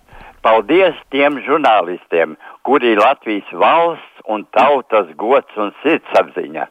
Paldies 0.47 0.97
tiem 1.11 1.41
žurnālistiem, 1.43 2.37
kuri 2.65 2.95
ir 2.95 3.01
Latvijas 3.03 3.49
valsts 3.53 4.25
un 4.31 4.47
tautas 4.57 5.13
gods 5.21 5.61
un 5.61 5.73
sirdsapziņa. 5.83 6.65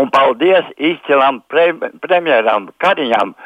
Un 0.00 0.08
paldies 0.12 0.68
izcilam 0.76 1.40
pre 1.52 1.70
premjeram 2.02 2.70
Kariņam, 2.82 3.36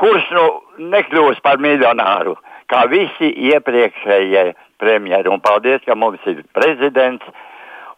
kurš 0.00 0.28
nu 0.36 0.46
nekļūs 0.92 1.42
par 1.44 1.60
miljonāru, 1.62 2.36
kā 2.72 2.86
visi 2.90 3.32
iepriekšējie 3.52 4.52
premjeri. 4.82 5.30
Un 5.30 5.42
paldies, 5.44 5.82
ka 5.86 5.96
mums 5.98 6.22
ir 6.30 6.42
prezidents, 6.56 7.24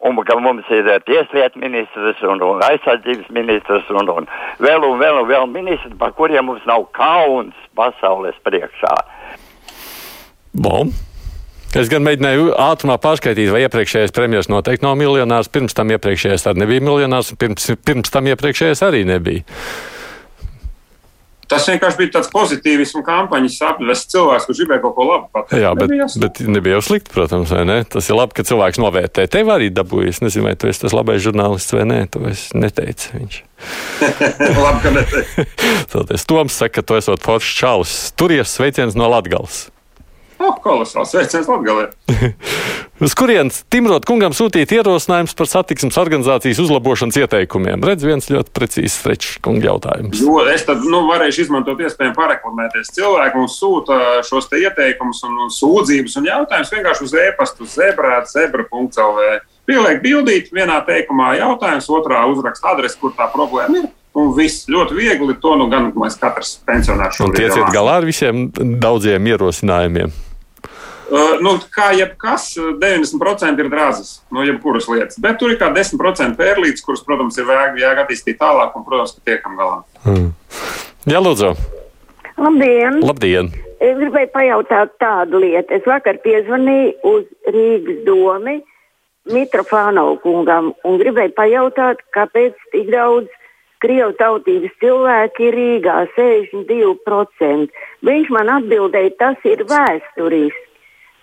un 0.04 0.18
ka 0.26 0.36
mums 0.40 0.68
ir 0.74 0.90
tieslietu 1.06 1.60
ministrs 1.62 2.20
un, 2.26 2.42
un 2.44 2.62
aizsardzības 2.66 3.30
ministrs 3.32 3.88
un, 3.94 4.10
un 4.10 4.28
vēl 4.62 4.84
un 4.84 5.00
vēl 5.00 5.22
un 5.22 5.30
vēl 5.30 5.48
ministri, 5.52 5.94
par 6.00 6.12
kuriem 6.18 6.50
mums 6.50 6.66
nav 6.68 6.88
kauns 6.96 7.56
pasaules 7.78 8.36
priekšā. 8.44 8.94
Bom. 10.54 10.92
Es 11.74 11.88
gan 11.90 12.04
mēģināju 12.06 12.52
ātrumā 12.62 13.00
pārskaitīt, 13.02 13.48
vai 13.50 13.64
iepriekšējais 13.64 14.12
premjerministrs 14.14 14.52
noteikti 14.52 14.86
nav 14.86 14.94
miljonārs. 15.00 15.48
Pirms 15.50 15.74
tam 15.74 15.90
iepriekšējais 15.90 16.46
arī 16.46 16.62
nebija 16.62 16.84
miljonārs, 16.86 17.32
un 17.34 17.40
pirms, 17.40 17.66
pirms 17.82 18.14
tam 18.14 18.28
iepriekšējais 18.30 18.82
arī 18.86 19.00
nebija. 19.08 19.42
Tas 21.50 21.66
vienkārši 21.68 22.00
bija 22.00 22.12
tāds 22.16 22.30
pozitīvs 22.32 22.94
un 22.98 23.04
kampaņas 23.06 23.58
apvests 23.68 24.10
cilvēks, 24.14 24.46
kurš 24.48 24.62
gribēja 24.62 24.82
kaut 24.84 24.94
ko 24.96 25.08
labu 25.08 25.28
pateikt. 25.34 25.60
Jā, 25.62 25.72
bet 25.78 25.92
nebija, 25.92 26.08
bet 26.24 26.40
nebija 26.56 26.78
jau 26.78 26.84
slikti, 26.88 27.12
protams, 27.14 27.52
vai 27.54 27.64
ne? 27.68 27.78
Tas 27.88 28.08
ir 28.10 28.18
labi, 28.18 28.36
ka 28.38 28.46
cilvēks 28.48 28.80
novērtē. 28.82 29.26
Tev 29.32 29.52
arī 29.54 29.70
dabūjis. 29.74 30.22
Nezinu, 30.24 30.48
vai 30.48 30.54
tu 30.58 30.70
esi 30.70 30.84
tas 30.84 30.96
labais 30.96 31.22
žurnālists 31.24 31.76
vai 31.76 31.84
nē. 31.90 32.00
To 32.14 32.24
es 32.30 32.48
neteicu. 32.56 33.12
Viņš. 33.18 33.38
labi, 34.64 34.80
ka 34.84 34.94
neteicu. 34.98 35.46
Tātad 35.92 36.28
Toms 36.34 36.56
saka, 36.58 36.80
ka 36.80 36.88
tu 36.88 36.98
esot 36.98 37.22
foršs 37.24 37.54
čalis. 37.60 37.94
Turies 38.18 38.56
sveiciens 38.58 38.96
no 38.98 39.08
Latgals. 39.12 39.68
Oh, 40.44 40.56
kolosāls 40.60 41.14
sveiciens 41.14 41.48
Latgalē. 41.48 41.88
Uz 43.04 43.14
kurienes 43.16 43.62
Timrot 43.72 44.04
kungam 44.06 44.34
sūtīt 44.36 44.70
ierosinājums 44.76 45.32
par 45.38 45.48
satiksmes 45.50 45.96
organizācijas 45.98 46.60
uzlabošanas 46.62 47.16
ieteikumiem? 47.22 47.82
Redz, 47.84 48.04
viens 48.06 48.28
ļoti 48.30 48.52
precīzs 48.54 48.98
frečs 49.02 49.38
kunga 49.44 49.70
jautājums. 49.70 50.20
Jo 50.20 50.44
es 50.52 50.66
tad 50.68 50.84
nu, 50.84 51.00
varēšu 51.08 51.46
izmantot 51.46 51.80
iespēju 51.80 52.12
pareklamēties. 52.18 52.92
Cilvēki 52.94 53.40
mums 53.40 53.56
sūta 53.60 53.98
šos 54.28 54.50
te 54.50 54.60
ieteikumus 54.62 55.24
un, 55.26 55.40
un 55.46 55.52
sūdzības 55.54 56.18
un 56.20 56.28
jautājumus 56.28 56.72
vienkārši 56.76 57.08
uz 57.08 57.16
e-pastu 57.24 57.68
zebrāt, 57.72 58.28
zebra.lv. 58.30 59.28
Pieliek 59.64 60.02
bildīt 60.04 60.52
vienā 60.54 60.82
teikumā 60.84 61.34
jautājums, 61.40 61.88
otrā 61.88 62.20
uzraksta 62.28 62.76
adresi, 62.76 63.00
kur 63.00 63.16
tā 63.16 63.30
problēma 63.32 63.80
ir. 63.80 63.88
Un 64.14 64.30
viss 64.36 64.68
ļoti 64.70 64.94
viegli. 64.94 65.34
To 65.42 65.56
nu 65.58 65.66
gan 65.72 65.88
mēs 65.98 66.20
katrs 66.20 66.60
pensionārs. 66.68 67.18
Un 67.24 67.34
tieciet 67.34 67.72
galā 67.74 67.98
ar 67.98 68.06
visiem 68.06 68.46
daudziem 68.54 69.32
ierosinājumiem. 69.32 70.14
Uh, 71.04 71.37
nu, 71.44 71.56
kā 71.75 71.90
jebkas, 71.92 72.46
90% 72.80 73.61
ir 73.61 73.68
drāzes 73.73 74.16
no 74.32 74.44
jebkuras 74.46 74.88
lietas. 74.88 75.18
Bet 75.20 75.37
tur 75.40 75.52
ir 75.52 75.58
kā 75.61 75.68
10% 75.75 76.38
pērlītes, 76.38 76.84
kuras, 76.84 77.04
protams, 77.04 77.37
ir 77.38 77.50
jēga 77.82 78.06
attīstīt 78.06 78.40
tālāk, 78.40 78.73
un, 78.78 78.87
protams, 78.88 79.12
ka 79.18 79.32
tiekam 79.32 79.58
galā. 79.61 79.82
Hmm. 80.06 80.32
Jā, 81.04 81.20
lūdzu. 81.20 81.52
Labdien! 82.40 83.02
Labdien! 83.04 83.52
Es 83.84 83.99
gribēju 84.00 84.30
pajautāt 84.32 84.94
tādu 85.02 85.42
lietu. 85.44 85.76
Es 85.76 85.84
vakar 85.84 86.16
piezvanīju 86.25 86.94
uz 87.11 87.26
Rīgas 87.52 88.00
domu 88.06 88.58
Mitrofānovu 89.28 90.18
kungam 90.25 90.73
un 90.84 90.99
gribēju 91.00 91.32
pajautāt, 91.37 92.00
kāpēc 92.16 92.56
tik 92.73 92.90
daudz 92.92 93.28
Krievu 93.84 94.14
tautības 94.16 94.73
cilvēki 94.80 95.49
ir 95.50 95.56
Rīgā 95.58 95.96
62%. 96.16 97.82
Viņš 98.08 98.30
man 98.32 98.52
atbildēja, 98.54 99.12
tas 99.20 99.49
ir 99.49 99.66
vēsturiski. 99.68 100.63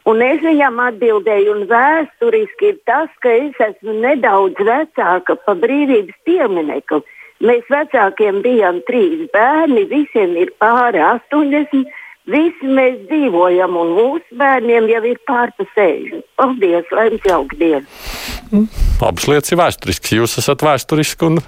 Un 0.09 0.21
es 0.25 0.39
viņam 0.41 0.79
atbildēju, 0.81 1.55
un 1.55 1.65
vēsturiski 1.69 2.71
ir 2.71 2.77
tas, 2.89 3.09
ka 3.21 3.33
es 3.37 3.57
esmu 3.61 3.99
nedaudz 4.01 4.57
vecāka 4.65 5.35
par 5.45 5.59
brīvības 5.61 6.17
pieminiektu. 6.25 7.03
Mēs 7.45 7.65
vecākiem 7.73 8.41
bijām 8.45 8.81
trīs 8.87 9.27
bērni, 9.33 9.85
visiem 9.89 10.33
ir 10.41 10.53
pāri 10.61 11.01
80. 11.05 11.85
Visi 12.31 12.69
mēs 12.69 12.99
dzīvojam, 13.09 13.77
un 13.81 13.95
mūsu 13.97 14.37
bērniem 14.37 14.89
jau 14.91 15.01
ir 15.09 15.21
pārpa 15.25 15.65
60. 15.73 16.21
Paldies, 16.37 16.91
lai 16.93 17.07
jums 17.09 17.25
jauka 17.25 17.57
diena! 17.57 18.65
Abas 19.01 19.25
lietas 19.29 19.53
ir 19.53 19.57
vēsturiskas. 19.57 20.13
Jūs 20.17 20.37
esat 20.41 20.65
vēsturiski 20.65 21.29
un 21.29 21.41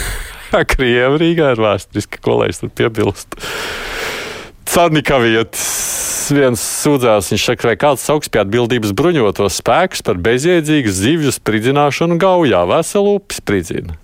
Krievija 0.72 1.12
Rīgā 1.16 1.52
ir 1.56 1.60
vēsturiski, 1.64 2.20
ko 2.24 2.40
lai 2.40 2.52
es 2.52 2.62
tur 2.62 2.72
piebilstu. 2.72 3.40
Carnikavietis 4.76 6.26
viens 6.36 6.60
sūdzās, 6.60 7.30
viņš 7.32 7.44
saka, 7.48 7.64
vai 7.70 7.78
kāds 7.80 8.02
sauks 8.04 8.28
pie 8.28 8.42
atbildības 8.42 8.90
bruņotos 8.98 9.62
spēkus 9.62 10.04
par 10.04 10.18
bezjēdzīgu 10.20 10.92
zivju 10.92 11.32
spridzināšanu 11.32 12.18
gaujā, 12.20 12.60
veselu 12.68 13.14
upi 13.16 13.38
spridzina. 13.38 13.96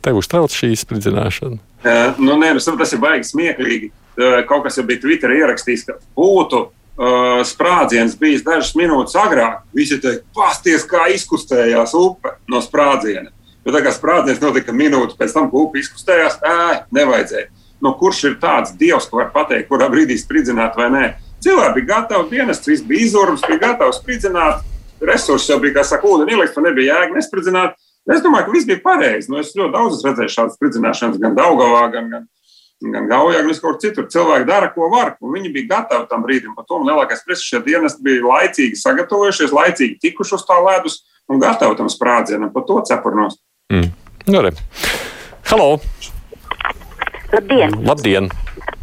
Tev 0.00 0.22
uztrauc 0.22 0.56
šī 0.56 0.72
spridzināšana? 0.80 1.60
Uh, 1.84 2.16
nu, 2.16 2.38
nē, 2.40 2.54
nu, 2.56 2.64
tas 2.80 2.96
ir 2.96 3.02
baigi 3.02 3.28
smieklīgi. 3.28 3.92
Uh, 4.16 4.40
kaut 4.48 4.64
kas 4.64 4.80
jau 4.80 4.88
bija 4.88 5.04
Twitterī 5.04 5.42
ierakstījis, 5.42 5.86
ka 5.90 6.00
būtu 6.16 6.64
uh, 6.64 7.44
sprādziens 7.44 8.16
bijis 8.16 8.46
dažas 8.46 8.72
minūtes 8.78 9.20
agrāk. 9.20 9.66
Visi 9.76 10.00
teikt, 10.00 10.24
pasties, 10.32 10.88
kā 10.88 11.10
izkustējās 11.12 11.92
upe 11.98 12.38
no 12.48 12.64
sprādziena. 12.64 13.34
Bet 13.66 13.76
tā 13.76 13.84
kā 13.84 13.92
sprādziens 13.92 14.40
notika 14.40 14.72
minūti 14.72 15.20
pēc 15.20 15.36
tam, 15.36 15.52
ka 15.52 15.60
upe 15.60 15.84
izkustējās, 15.84 16.40
ē, 16.40 16.86
nevajadzēja 16.96 17.50
nu, 17.82 17.92
kurš 17.98 18.24
ir 18.30 18.36
tāds 18.42 18.74
dievs, 18.78 19.08
ka 19.10 19.18
var 19.18 19.30
pateikt, 19.34 19.68
kurā 19.70 19.88
brīdī 19.92 20.16
spridzināt 20.20 20.76
vai 20.78 20.88
nē. 20.92 21.06
Cilvēki 21.42 21.80
bija 21.80 21.88
gatavi, 21.96 22.28
dienests 22.30 22.68
viss 22.70 22.84
bija 22.86 23.08
izurums, 23.08 23.42
bija 23.48 23.58
gatavs 23.64 23.98
spridzināt, 23.98 24.62
resursi 25.02 25.50
jau 25.50 25.58
bija, 25.62 25.80
kā 25.80 25.86
saka, 25.86 26.06
ūdeni 26.06 26.36
ielikt, 26.36 26.58
un 26.58 26.68
nebija 26.68 27.00
jēga 27.00 27.16
nespridzināt. 27.16 27.74
Es 28.10 28.22
domāju, 28.22 28.46
ka 28.46 28.54
viss 28.54 28.66
bija 28.66 28.82
pareizi. 28.82 29.30
Nu, 29.30 29.38
es 29.42 29.50
ļoti 29.54 29.74
daudz 29.74 29.98
esmu 29.98 30.10
redzējis 30.10 30.36
šādas 30.36 30.56
spridzināšanas 30.58 31.20
gan 31.22 31.36
Daugavā, 31.38 31.82
gan, 31.92 32.08
gan, 32.10 32.24
gan 32.94 33.10
Gaujā, 33.10 33.42
gan 33.46 33.60
kur 33.62 33.78
citur. 33.82 34.08
Cilvēki 34.10 34.48
dara, 34.48 34.70
ko 34.74 34.90
var, 34.90 35.14
un 35.22 35.34
viņi 35.36 35.52
bija 35.54 35.70
gatavi 35.76 36.08
tam 36.10 36.24
brīdim. 36.26 36.56
Par 36.58 36.66
to 36.66 36.80
man 36.82 36.90
lielākais 36.90 37.22
prieks, 37.26 37.46
šie 37.46 37.62
dienesti 37.66 38.02
bija 38.06 38.26
laicīgi 38.26 38.78
sagatavojušies, 38.82 39.54
laicīgi 39.54 40.00
tikuši 40.02 40.38
uz 40.38 40.46
tā 40.48 40.58
ledus 40.66 41.02
un 41.30 41.42
gatavi 41.42 41.78
tam 41.78 41.90
sprādzienam. 41.90 42.50
Par 42.54 42.66
to 42.66 42.82
cepurnos. 42.90 43.38
Mm. 43.70 43.94
Nu, 44.30 44.42
Halo! 45.50 45.76
Labdien! 47.32 47.72
Labdien. 47.88 48.26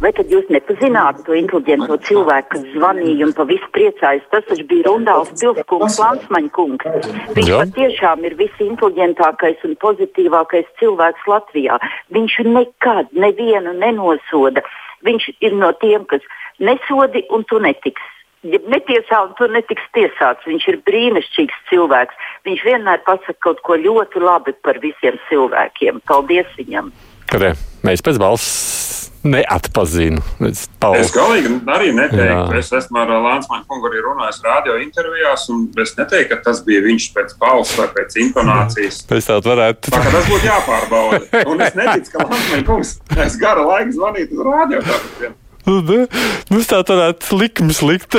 Vai 0.02 0.10
tad 0.16 0.30
jūs 0.32 0.48
nepazināt 0.50 1.20
to 1.22 1.36
inteliģento 1.38 1.96
cilvēku, 2.08 2.48
kas 2.56 2.62
zvanīja 2.72 3.28
un 3.28 3.34
pa 3.36 3.44
visu 3.46 3.68
priecājas? 3.76 4.24
Tas 4.32 4.46
taču 4.48 4.64
bija 4.66 4.88
Rundāls 4.88 5.30
Pilskungs, 5.38 5.98
Lansmaņa 6.02 6.50
kungs. 6.56 6.88
Viņš 7.36 7.50
Jā. 7.50 7.60
patiešām 7.62 8.24
ir 8.26 8.34
visinteliģentākais 8.40 9.62
un 9.68 9.76
pozitīvākais 9.84 10.72
cilvēks 10.80 11.28
Latvijā. 11.30 11.76
Viņš 12.16 12.34
nekad 12.48 13.12
nevienu 13.26 13.76
nenosoda. 13.78 14.64
Viņš 15.06 15.28
ir 15.46 15.54
no 15.60 15.70
tiem, 15.84 16.08
kas 16.10 16.26
nesodi 16.58 17.22
un 17.30 17.46
tu 17.46 17.62
netiks. 17.62 18.02
Ja 18.42 18.58
netiesā 18.72 19.20
un 19.28 19.36
tu 19.38 19.46
netiks 19.52 19.86
tiesāts, 19.94 20.48
viņš 20.48 20.66
ir 20.72 20.80
brīnišķīgs 20.90 21.62
cilvēks. 21.70 22.18
Viņš 22.48 22.66
vienmēr 22.66 23.06
pasaka 23.06 23.38
kaut 23.46 23.62
ko 23.62 23.78
ļoti 23.78 24.26
labi 24.26 24.56
par 24.64 24.82
visiem 24.82 25.22
cilvēkiem. 25.28 26.02
Paldies 26.10 26.50
viņam! 26.58 26.90
Re, 27.30 27.52
mēs 27.86 28.02
pēc 28.02 28.18
balss 28.18 28.90
neatpazinu. 29.22 30.22
Es, 30.48 30.64
es 30.96 31.10
galīgi 31.12 31.52
arī 31.68 31.90
neteiktu. 31.92 32.24
Jā. 32.24 32.44
Es 32.58 32.70
esmu 32.74 33.02
ar 33.02 33.12
Lānsmanu 33.20 33.66
kungu 33.68 33.90
arī 33.90 34.00
runājis 34.04 34.40
radio 34.46 34.78
intervijās, 34.80 35.44
un 35.52 35.66
es 35.82 35.92
neteiktu, 35.98 36.30
ka 36.32 36.40
tas 36.46 36.62
bija 36.66 36.80
viņš 36.86 37.10
pēc 37.16 37.36
balss 37.42 37.76
vai 37.78 37.90
pēc 37.98 38.16
intonācijas. 38.24 39.02
Es 39.20 39.28
tādu 39.28 39.52
varētu. 39.52 39.92
Tā 39.92 40.00
tas 40.06 40.30
būtu 40.30 40.48
jāpārbauda. 40.48 41.44
Un 41.52 41.60
es 41.66 41.76
neticu, 41.76 42.14
ka 42.16 42.24
Lānsmanu 42.24 42.66
kungs 42.66 42.96
es 43.26 43.38
gara 43.40 43.66
laika 43.66 43.92
zvanīt 43.98 44.32
uz 44.34 44.42
radio. 44.48 44.82
Tāpēc. 44.88 45.38
Nu, 45.70 46.62
tā 46.64 46.80
varētu 46.88 47.36
likmes 47.36 47.82
likt. 47.84 48.16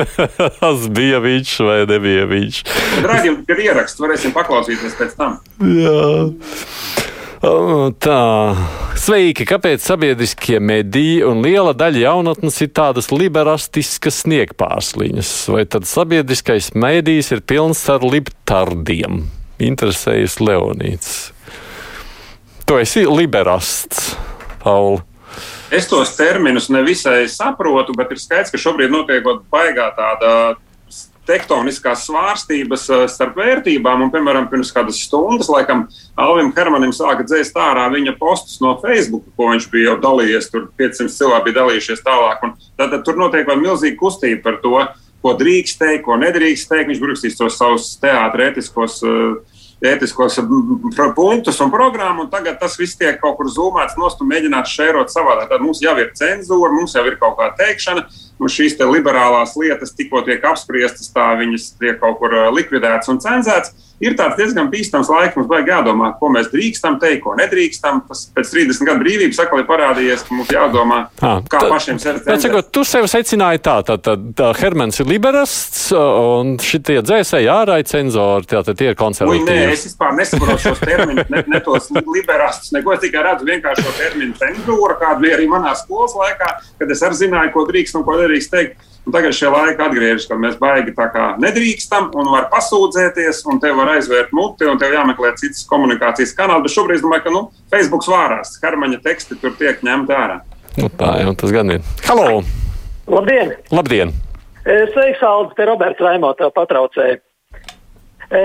Tas 0.62 0.88
bija 0.88 1.20
viņš 1.22 1.52
vai 1.66 1.76
nebija 1.90 2.24
viņš. 2.30 2.62
Raidījums 3.04 3.52
ir 3.52 3.62
ieraksts, 3.68 4.00
varēsim 4.00 4.34
paklausīties 4.34 4.96
pēc 4.98 5.14
tam. 5.20 5.38
Jā. 5.60 7.09
Tā, 7.40 8.52
sveiki! 9.00 9.46
Kāpēc 9.48 9.80
sabiedriskie 9.80 10.58
mediji 10.60 11.22
un 11.24 11.38
liela 11.40 11.72
daļa 11.72 12.02
jaunatnes 12.02 12.58
ir 12.60 12.68
tādas 12.76 13.08
liberālistiskas 13.14 14.18
sniegpārsliņas? 14.26 15.30
Vai 15.48 15.64
tad 15.64 15.88
sabiedriskais 15.88 16.74
mēdījis 16.76 17.32
ir 17.32 17.40
pilns 17.40 17.80
ar 17.88 18.04
libtardiem? 18.04 19.22
Interesējas 19.56 20.36
Leonīts. 20.44 21.14
Tu 22.68 22.76
esi 22.76 23.06
liberālists, 23.08 24.12
Pauli. 24.60 25.00
Es 25.72 25.88
tos 25.88 26.12
terminus 26.18 26.68
nevisai 26.68 27.24
saprotu, 27.30 27.96
bet 27.96 28.12
ir 28.12 28.20
skaidrs, 28.20 28.52
ka 28.52 28.60
šobrīd 28.60 28.92
notiek 28.92 29.24
baigā 29.48 29.88
tāda 29.96 30.34
tektoniskās 31.30 32.04
svārstības 32.08 32.86
eh, 32.90 33.04
starp 33.10 33.38
vērtībām. 33.40 34.06
Un, 34.06 34.12
piemēram, 34.12 34.48
pirms 34.50 34.72
kādas 34.74 35.00
stundas, 35.04 35.50
laikam, 35.52 35.86
Alvim 36.20 36.50
Hermanim 36.56 36.94
sāka 36.96 37.26
dzēst 37.26 37.58
ārā 37.60 37.86
viņa 37.94 38.16
postus 38.20 38.58
no 38.64 38.76
Facebook, 38.82 39.28
ko 39.38 39.52
viņš 39.52 39.68
bija 39.72 39.92
jau 39.92 40.00
dalījies. 40.08 40.50
Tur 40.52 40.66
500 40.80 41.14
cilvēki 41.14 41.48
bija 41.48 41.60
dalījušies 41.60 42.04
tālāk. 42.06 42.42
Tad, 42.74 42.90
tad 42.90 43.00
tur 43.06 43.20
notiek 43.20 43.46
vēl 43.48 43.62
milzīga 43.62 44.00
kustība 44.00 44.42
par 44.48 44.60
to, 44.64 44.76
ko 45.20 45.36
drīkst 45.38 45.80
teikt, 45.80 46.04
ko 46.08 46.18
nedrīkst 46.20 46.70
teikt. 46.70 46.90
Viņš 46.90 47.02
brukstīs 47.04 47.40
tos 47.40 47.58
savus 47.60 47.94
teātrētiskos. 48.02 49.00
Ētiskos 49.80 50.34
punktus 51.16 51.56
un 51.64 51.70
programmu, 51.72 52.26
un 52.26 52.28
tagad 52.28 52.58
tas 52.60 52.74
viss 52.76 52.98
tiek 53.00 53.16
kaut 53.16 53.38
kur 53.38 53.48
zūmēts 53.48 53.94
nost 53.96 54.20
un 54.20 54.28
mēģināts 54.28 54.74
šērot 54.76 55.08
savādāk. 55.08 55.46
Tad 55.48 55.64
mums 55.64 55.80
jau 55.80 55.94
ir 55.96 56.10
cenzūra, 56.18 56.68
mums 56.74 56.92
jau 56.92 57.06
ir 57.08 57.16
kaut 57.16 57.38
kāda 57.38 57.56
teikšana, 57.62 58.02
un 58.40 58.52
šīs 58.52 58.78
liberālās 58.80 59.54
lietas 59.60 59.94
tikko 59.96 60.24
tiek 60.26 60.44
apspriestas, 60.48 61.12
tā 61.14 61.28
viņas 61.40 61.74
tiek 61.80 62.00
kaut 62.00 62.18
kur 62.22 62.34
likvidētas 62.56 63.12
un 63.12 63.20
cenzētas 63.22 63.74
ir 64.00 64.16
tāds 64.18 64.38
diezgan 64.40 64.70
bīstams 64.72 65.10
laiks. 65.12 65.36
Mums 65.36 65.48
vajag 65.50 65.70
jādomā, 65.74 66.10
ko 66.18 66.30
mēs 66.32 66.48
drīkstam 66.52 66.98
teikt, 67.02 67.22
ko 67.24 67.36
nedrīkstam. 67.38 68.02
Tas 68.08 68.26
pēc 68.34 68.52
30 68.54 68.88
gadu 68.88 69.04
brīvības 69.04 69.40
atkal 69.44 69.62
ir 69.62 69.68
parādījies, 69.68 70.24
ka 70.26 70.36
mums 70.36 70.52
jādomā, 70.54 71.00
à, 71.20 71.34
kā 71.44 71.60
tā, 71.60 71.68
pašiem 71.70 72.00
sevi. 72.02 72.62
Tu 72.72 72.84
sev 72.88 73.08
secināji 73.10 73.62
tā, 73.66 73.76
tā, 73.86 73.98
tā, 74.00 74.16
tā 74.36 74.50
Hermans 74.60 75.00
ir 75.02 75.10
liberasts 75.10 75.90
un 75.96 76.56
šitie 76.64 77.00
dzēsēji 77.04 77.50
ārāji 77.52 77.88
cenzori, 77.92 78.48
tātad 78.50 78.78
tie 78.80 78.90
ir 78.92 78.98
konservatīvi. 78.98 79.48
Nē, 79.48 79.74
es 79.74 79.86
vispār 79.90 80.16
nesaprotu 80.16 80.64
šos 80.64 80.82
terminus, 80.82 81.28
ne, 81.32 81.44
ne 81.50 81.62
tos 81.64 81.90
liberastus, 81.92 82.72
neko 82.76 82.96
es 82.96 83.04
tikai 83.04 83.24
redzu 83.26 83.48
vienkārši 83.48 83.84
šo 83.84 83.94
terminu 83.98 84.36
cenzūra, 84.40 84.96
kāda 85.00 85.20
bija 85.24 85.36
arī 85.38 85.48
manā 85.50 85.74
skolas 85.78 86.16
laikā, 86.16 86.50
kad 86.80 86.94
es 86.94 87.04
arī 87.06 87.20
zināju, 87.24 87.52
ko 87.54 87.66
drīkst 87.68 87.98
un 88.00 88.06
ko 88.06 88.16
nedrīkst 88.20 88.29
teikt. 88.52 88.86
Un 89.08 89.14
tagad 89.14 89.32
šie 89.32 89.48
laiki 89.48 89.80
atgriežas, 89.80 90.26
kad 90.28 90.38
mēs 90.38 90.58
baigi 90.60 90.92
tā 90.92 91.06
kā 91.10 91.30
nedrīkstam 91.40 92.10
un 92.20 92.28
var 92.34 92.50
pasūdzēties, 92.52 93.40
un 93.48 93.60
te 93.62 93.70
var 93.74 93.94
aizvērt 93.94 94.34
muti, 94.36 94.68
un 94.68 94.78
tev 94.78 94.92
jāmeklē 94.92 95.32
citas 95.40 95.64
komunikācijas 95.70 96.34
kanāli. 96.36 96.66
Bet 96.66 96.74
šobrīd 96.74 96.98
es 96.98 97.04
domāju, 97.04 97.24
ka 97.24 97.32
nu, 97.32 97.40
Facebook 97.72 98.04
vārās, 98.06 98.52
karmaņa 98.60 99.00
teksti 99.06 99.38
tur 99.40 99.56
tiek 99.58 99.80
ņemti 99.86 100.14
ārā. 100.14 100.42
Nu, 100.76 100.90
tā 101.00 101.14
jau 101.24 101.32
tas 101.40 101.54
gan 101.56 101.72
ir. 101.74 101.86
Halo! 102.06 102.42
Labdien! 103.10 103.56
Labdien. 103.72 104.12
E, 104.62 104.76
sveiks, 104.92 105.22
Aldis, 105.24 105.56
te 105.56 105.66
Roberts 105.66 106.04
Raimo 106.04 106.30
tev 106.38 106.52
patraucēja. 106.54 107.16
E, 108.30 108.42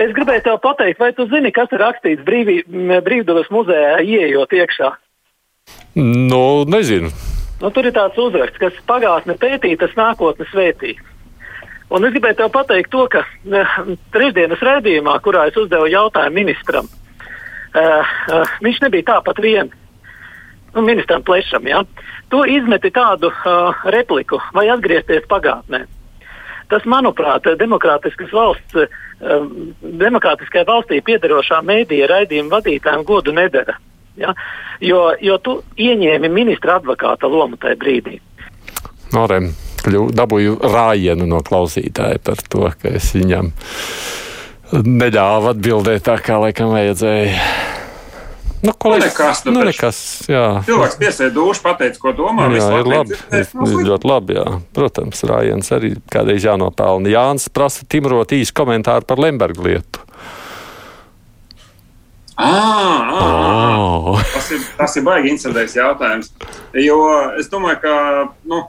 es 0.00 0.14
gribēju 0.16 0.46
tev 0.48 0.58
pateikt, 0.64 0.98
vai 1.02 1.12
tu 1.14 1.28
zini, 1.30 1.52
kas 1.54 1.70
ir 1.76 1.84
rakstīts 1.84 2.24
brīvī, 2.26 2.62
brīvdabas 3.04 3.52
muzejā, 3.52 4.00
ieejot 4.00 4.56
iekšā? 4.56 4.94
Nu, 6.00 6.64
nezinu. 6.70 7.12
Nu, 7.60 7.68
tur 7.68 7.84
ir 7.84 7.92
tāds 7.92 8.16
uzraksts, 8.20 8.58
kas 8.60 8.76
pagātne 8.88 9.36
pētī, 9.40 9.74
tas 9.80 9.92
nākotne 9.98 10.46
svētī. 10.48 10.94
Un 11.90 12.06
es 12.06 12.14
gribēju 12.14 12.38
tev 12.38 12.52
pateikt 12.54 12.92
to, 12.92 13.04
ka 13.10 13.24
uh, 13.26 13.74
trešdienas 14.14 14.62
redzījumā, 14.64 15.18
kurā 15.24 15.48
es 15.50 15.58
uzdevu 15.58 15.90
jautājumu 15.90 16.38
ministram, 16.38 16.86
uh, 16.86 17.82
uh, 17.82 18.54
viņš 18.64 18.80
nebija 18.86 19.08
tāpat 19.10 19.42
vien. 19.44 19.72
Nu, 20.70 20.84
ministram 20.86 21.24
Plešam, 21.26 21.66
ja? 21.66 21.82
to 22.30 22.44
izmeti 22.46 22.92
tādu 22.94 23.32
uh, 23.32 23.84
repliku 23.90 24.38
vai 24.54 24.68
atgriezties 24.70 25.26
pagātnē. 25.28 25.82
Tas, 26.70 26.86
manuprāt, 26.86 27.48
demokrātiskas 27.58 28.30
valsts, 28.32 28.78
uh, 28.78 29.46
demokrātiskai 29.82 30.62
valstī 30.68 31.02
piedarošā 31.04 31.58
mēdīja 31.66 32.08
raidījuma 32.14 32.60
vadītājiem 32.60 33.04
godu 33.04 33.34
nedara. 33.34 33.76
Ja? 34.18 34.34
Jo, 34.80 35.10
jo 35.20 35.38
tu 35.38 35.60
ieņēmi 35.78 36.30
ministra 36.32 36.78
advokāta 36.80 37.30
lomu 37.30 37.60
tajā 37.60 37.78
brīdī. 37.80 38.18
Norem, 39.14 39.50
dabūju 39.86 40.58
rājienu 40.62 41.26
no 41.28 41.40
klausītāja 41.46 42.20
par 42.24 42.42
to, 42.48 42.68
ka 42.80 42.94
es 43.00 43.12
viņam 43.16 43.52
neļāvu 44.70 45.50
atbildēt 45.54 46.06
tā, 46.06 46.16
kā 46.22 46.38
laikam 46.42 46.74
vajadzēja. 46.74 47.34
Nu, 48.60 48.74
ko 48.76 48.90
lai 48.92 48.98
nu, 49.00 49.06
nekas, 49.06 49.38
nu, 49.46 49.52
nu 49.56 49.62
nekas, 49.64 49.98
jā. 50.28 50.44
Cilvēks 50.66 50.98
piesēja 51.00 51.32
dušu, 51.32 51.62
pateica, 51.64 51.96
ko 52.02 52.12
domā. 52.12 52.50
Jā, 52.52 52.66
ir 52.82 52.90
labi. 52.92 53.16
Ir, 53.32 53.46
ir 53.48 53.86
ļoti 53.88 54.10
labi, 54.10 54.36
jā. 54.36 54.44
Protams, 54.76 55.22
Rājens 55.30 55.72
arī 55.72 55.94
kādreiz 56.12 56.44
jānopelna. 56.44 57.08
Jānis 57.08 57.48
prasa 57.48 57.88
timrot 57.88 58.36
īsu 58.36 58.52
komentāru 58.60 59.08
par 59.08 59.22
Lembergu 59.24 59.64
lietu. 59.64 60.04
Ah, 62.40 63.10
ah, 63.20 63.76
oh. 63.76 64.20
tas, 64.32 64.50
ir, 64.56 64.62
tas 64.78 64.94
ir 64.96 65.04
baigi 65.04 65.28
incidents 65.34 65.76
jautājums. 65.76 66.30
Jo 66.72 67.00
es 67.36 67.50
domāju, 67.52 67.82
ka 67.82 67.94
nu, 68.48 68.62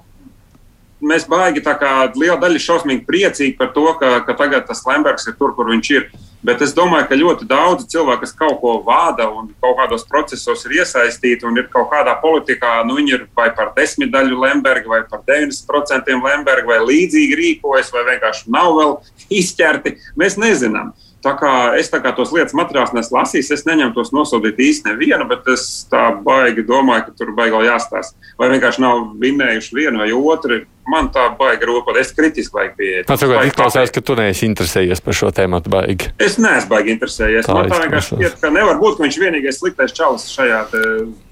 mēs 1.01 1.23
baigi 1.29 1.63
tā 1.65 1.73
kā 1.79 1.91
liela 2.15 2.37
daļa 2.41 2.61
šausmīgi 2.61 3.05
priecīgi 3.07 3.55
par 3.59 3.71
to, 3.75 3.85
ka, 3.99 4.19
ka 4.27 4.35
tagad 4.37 4.67
tas 4.67 4.83
Lembergs 4.87 5.29
ir 5.29 5.37
tur, 5.39 5.55
kur 5.55 5.71
viņš 5.71 5.91
ir. 5.95 6.11
Bet 6.41 6.61
es 6.65 6.73
domāju, 6.73 7.05
ka 7.05 7.17
ļoti 7.19 7.45
daudzi 7.45 7.85
cilvēki, 7.93 8.23
kas 8.23 8.31
kaut 8.37 8.55
ko 8.63 8.73
vada 8.85 9.27
un 9.29 9.51
kaut 9.61 9.75
kādos 9.77 10.07
procesos 10.09 10.65
ir 10.65 10.79
iesaistīti 10.79 11.45
un 11.45 11.59
ir 11.61 11.67
kaut 11.69 11.91
kādā 11.91 12.15
politikā, 12.21 12.79
nu 12.87 12.97
viņi 12.97 13.13
ir 13.13 13.27
vai 13.37 13.51
par 13.53 13.75
desmit 13.75 14.09
daļu 14.13 14.39
Lemberga, 14.41 14.89
vai 14.89 15.03
par 15.09 15.21
90% 15.27 16.17
Lemberga, 16.17 16.65
vai 16.65 16.79
līdzīgi 16.81 17.37
rīkojas, 17.37 17.93
vai 17.93 18.07
vienkārši 18.09 18.49
nav 18.57 18.73
vēl 18.79 18.97
izķerti. 19.37 19.95
Mēs 20.17 20.39
nezinām. 20.41 20.95
Tā 21.21 21.35
kā 21.37 21.51
es 21.77 21.91
tā 21.93 21.99
kā 22.01 22.15
tos 22.17 22.31
lietas 22.33 22.55
materiālus 22.57 22.95
nesu 22.97 23.13
lasījis, 23.13 23.51
es 23.53 23.63
neņemu 23.67 23.93
tos 23.93 24.09
nosodīt 24.15 24.57
īsti 24.57 24.89
nevienu, 24.89 25.27
bet 25.29 25.45
es 25.53 25.65
tā 25.91 26.07
baigi 26.25 26.63
domāju, 26.65 27.05
ka 27.07 27.17
tur 27.19 27.33
baigi 27.37 27.53
vēl 27.53 27.67
jāstāsta. 27.67 28.17
Vai 28.41 28.49
vienkārši 28.55 28.81
nav 28.81 29.03
vinnējuši 29.21 29.77
vienu 29.77 30.01
vai 30.01 30.09
otru. 30.17 30.63
Man 30.89 31.11
tā 31.13 31.27
baigi 31.37 31.67
rūpēt, 31.69 31.99
es 32.01 32.09
kritiski 32.17 32.55
baigi 32.57 32.73
pieeju. 32.79 33.03
Tas 33.11 33.21
tagad 33.21 33.45
izklausās, 33.45 33.93
ka 33.93 34.01
tu 34.01 34.15
neesi 34.17 34.47
interesējies 34.49 35.03
par 35.05 35.17
šo 35.19 35.29
tēmu 35.37 35.61
baigi. 35.69 36.09
Es 36.17 36.39
neesmu 36.41 36.73
baigi 36.73 36.95
interesējies. 36.95 37.45
Tā 37.45 37.59
Man 37.59 37.69
tā 37.69 37.83
vienkārši 37.83 38.17
šķiet, 38.17 38.39
ka 38.41 38.49
nevar 38.55 38.81
būt, 38.81 38.97
ka 38.97 39.05
viņš 39.05 39.21
vienīgais 39.21 39.61
sliktais 39.61 39.93
čalis 39.93 40.25
šajā 40.33 40.63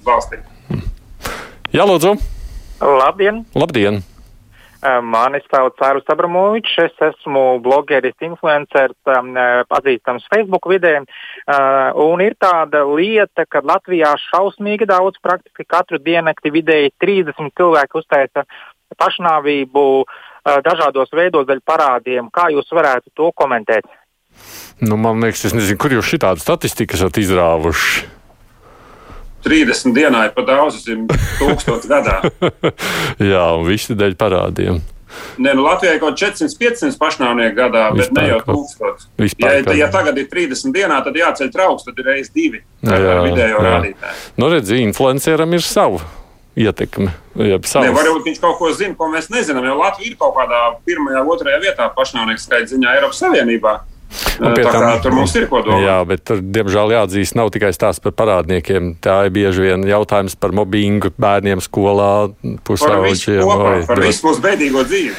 valstī. 0.06 0.44
Jā, 1.74 1.90
lūdzu. 1.90 2.14
Labdien! 2.80 3.42
Labdien. 3.58 4.04
Mani 4.80 5.42
sauc 5.44 5.76
Cārus 5.76 6.08
Abramovičs, 6.08 6.78
es 6.86 7.02
esmu 7.10 7.60
blogeris, 7.64 8.16
influenceris, 8.24 8.96
pazīstams 9.68 10.28
Facebook 10.32 10.70
vidē. 10.72 11.02
Un 12.00 12.24
ir 12.24 12.38
tāda 12.40 12.86
lieta, 12.88 13.44
ka 13.44 13.60
Latvijā 13.60 14.14
šausmīgi 14.30 14.88
daudz, 14.88 15.20
praktiski 15.20 15.68
katru 15.68 16.00
diennakti 16.00 16.54
vidēji 16.56 16.94
30 17.04 17.52
cilvēki 17.60 18.00
uztaisa 18.00 18.46
pašnāvību 19.00 19.84
dažādos 20.64 21.12
veidos 21.12 21.48
daļu 21.50 21.66
parādiem. 21.68 22.32
Kā 22.32 22.48
jūs 22.54 22.72
varētu 22.72 23.12
to 23.20 23.34
komentēt? 23.36 23.84
Nu, 24.80 24.96
man 24.96 25.20
liekas, 25.20 25.44
es 25.50 25.58
nezinu, 25.58 25.76
kur 25.82 25.92
jūs 25.98 26.08
šitādu 26.08 26.40
statistiku 26.40 26.96
esat 26.96 27.20
izrāvuši. 27.20 28.08
30 29.46 29.96
dienā 29.96 30.28
ir 30.28 30.36
pa 30.36 30.46
daudz, 30.48 30.80
tas 30.80 30.88
ir 30.92 31.04
tūkstots 31.40 31.90
gadā. 31.90 32.22
Jā, 33.32 33.46
un 33.56 33.68
visi 33.68 33.98
dēļ 33.98 34.18
parādiem. 34.20 34.82
Nē, 35.42 35.56
nu 35.58 35.64
Latvijai 35.66 35.96
ir 35.98 36.02
kaut 36.04 36.20
400-500 36.22 37.00
pašnāvnieku 37.02 37.56
gadā, 37.58 37.88
bet 37.96 38.12
ne 38.14 38.28
jau 38.30 38.40
1000. 38.46 39.08
Ja, 39.42 39.56
ja 39.80 39.88
tagad 39.92 40.20
ir 40.22 40.28
30 40.30 40.76
dienā, 40.76 41.00
tad 41.06 41.18
jāceļ 41.18 41.50
trauks, 41.54 41.88
tad 41.88 41.98
ir 42.02 42.12
reizes 42.12 42.34
divi 42.36 42.62
jā, 42.86 43.00
jā, 43.02 43.16
video 43.26 43.48
jā. 43.50 43.64
rādītāji. 43.66 44.18
Nu, 44.38 44.52
redzi, 44.54 44.82
influenceram 44.86 45.58
ir 45.58 45.66
savu 45.66 46.02
ietekme. 46.60 47.14
Ne, 47.40 47.92
varbūt 47.96 48.26
viņš 48.28 48.42
kaut 48.44 48.58
ko 48.60 48.70
zina, 48.76 48.96
ko 49.00 49.08
mēs 49.12 49.30
nezinām, 49.32 49.66
jo 49.66 49.78
Latvija 49.80 50.12
ir 50.12 50.18
kaut 50.20 50.36
kādā 50.38 50.62
pirmajā, 50.86 51.24
otrajā 51.34 51.62
vietā 51.64 51.88
pašnāvnieku 51.96 52.44
skaita 52.44 52.74
ziņā 52.74 52.98
Eiropas 52.98 53.22
Savienībā. 53.24 53.78
Tam, 54.40 54.56
kā 54.56 54.96
tur 55.04 55.14
mums 55.14 55.36
ir 55.38 55.46
ko 55.52 55.62
domāt. 55.66 55.84
Jā, 55.86 55.98
bet 56.08 56.24
tur, 56.26 56.40
diemžēl, 56.42 56.96
jāatzīst, 56.96 57.36
nav 57.38 57.52
tikai 57.54 57.70
stāsts 57.76 58.02
par 58.04 58.16
parādniekiem. 58.18 58.96
Tā 59.04 59.20
ir 59.28 59.36
bieži 59.36 59.68
vien 59.68 59.86
jautājums 59.88 60.38
par 60.40 60.56
mobbingu 60.56 61.12
bērniem 61.20 61.62
skolā, 61.64 62.32
pusauģiem. 62.68 63.46
Par, 63.46 63.80
par 63.92 64.04
visu 64.04 64.26
mūsu 64.30 64.44
bēdīgo 64.46 64.86
dzīvi. 64.88 65.16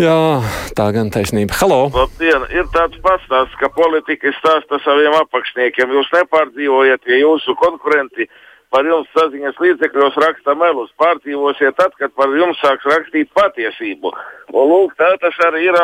Jā, 0.00 0.40
tā 0.72 0.86
gan 0.94 1.10
taisnība. 1.12 1.52
Halo! 1.60 1.90
Labdien! 1.92 2.46
Ir 2.56 2.64
tāds 2.72 2.96
pastāsts, 3.04 3.58
ka 3.60 3.68
politika 3.74 4.32
stāsta 4.38 4.78
saviem 4.86 5.18
apakšniekiem. 5.18 5.92
Jūs 5.98 6.08
nepārdzīvojat, 6.14 7.04
ja 7.12 7.18
jūsu 7.20 7.52
konkurenti 7.60 8.28
par 8.72 8.88
jums 8.88 9.10
saziņas 9.16 9.60
līdzekļos 9.62 10.16
raksta 10.24 10.56
melus. 10.58 10.92
Pārdzīvosiet 11.00 11.76
tad, 11.78 11.92
kad 12.00 12.14
par 12.18 12.32
jums 12.36 12.60
sāks 12.64 12.88
rakstīt 12.88 13.30
patiesību. 13.36 14.12
Un 14.52 14.72
lūk, 14.72 14.96
tā 15.00 15.12
tas 15.20 15.36
arī 15.46 15.66
ir 15.68 15.78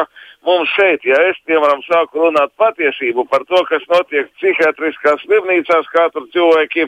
mums 0.47 0.71
šeit, 0.77 1.05
ja 1.07 1.19
es, 1.29 1.39
piemēram, 1.49 1.83
sāku 1.87 2.23
runāt 2.23 2.53
patiesību 2.61 3.25
par 3.31 3.45
to, 3.51 3.61
kas 3.69 3.85
notiek 3.93 4.31
psihiatriskās 4.39 5.25
slimnīcās, 5.25 5.91
kā 5.93 6.09
tur 6.15 6.29
cilvēki 6.35 6.87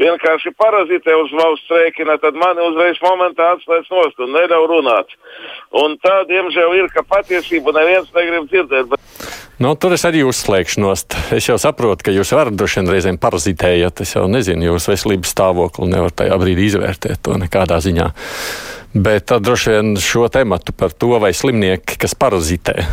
vienkārši 0.00 0.54
parazitē 0.60 1.16
uz 1.20 1.32
valsts 1.36 1.74
rēķina, 1.74 2.18
tad 2.22 2.38
mani 2.40 2.64
uzreiz 2.68 3.00
momentā 3.04 3.54
atslēdz 3.56 3.92
nost 3.92 4.24
un 4.24 4.36
neļauj 4.38 4.68
runāt. 4.72 5.16
Un 5.84 5.98
tā, 6.04 6.20
diemžēl, 6.30 6.78
ir, 6.80 6.92
ka 6.94 7.06
patiesību 7.16 7.74
neviens 7.76 8.12
negrib 8.16 8.48
dzirdēt. 8.52 8.92
Bet... 8.92 9.32
Nu, 9.62 9.76
tur 9.78 9.94
es 9.94 10.02
arī 10.02 10.24
uzslēgšu 10.26 10.82
nost. 10.82 11.14
Es 11.34 11.46
jau 11.46 11.54
saprotu, 11.62 12.08
ka 12.08 12.14
jūs 12.14 12.32
varat 12.34 12.56
droši 12.58 12.80
vien 12.80 12.90
reizēm 12.90 13.18
parazitējat. 13.22 14.02
Es 14.02 14.16
jau 14.16 14.24
nezinu 14.30 14.66
jūsu 14.66 14.90
veselības 14.90 15.33
stāvokli, 15.34 15.90
nevaru 15.92 16.14
tajā 16.14 16.38
brīdī 16.40 16.70
izvērtēt 16.70 17.24
to 17.26 17.36
nekādā 17.42 17.80
ziņā. 17.84 18.08
Bet 18.94 19.26
tad 19.26 19.42
droši 19.42 19.74
vien 19.74 19.96
šo 19.98 20.28
tematu 20.30 20.72
par 20.72 20.94
to, 20.94 21.16
vai 21.18 21.32
slimnieki, 21.34 21.98
kas 21.98 22.14
parazitē, 22.14 22.84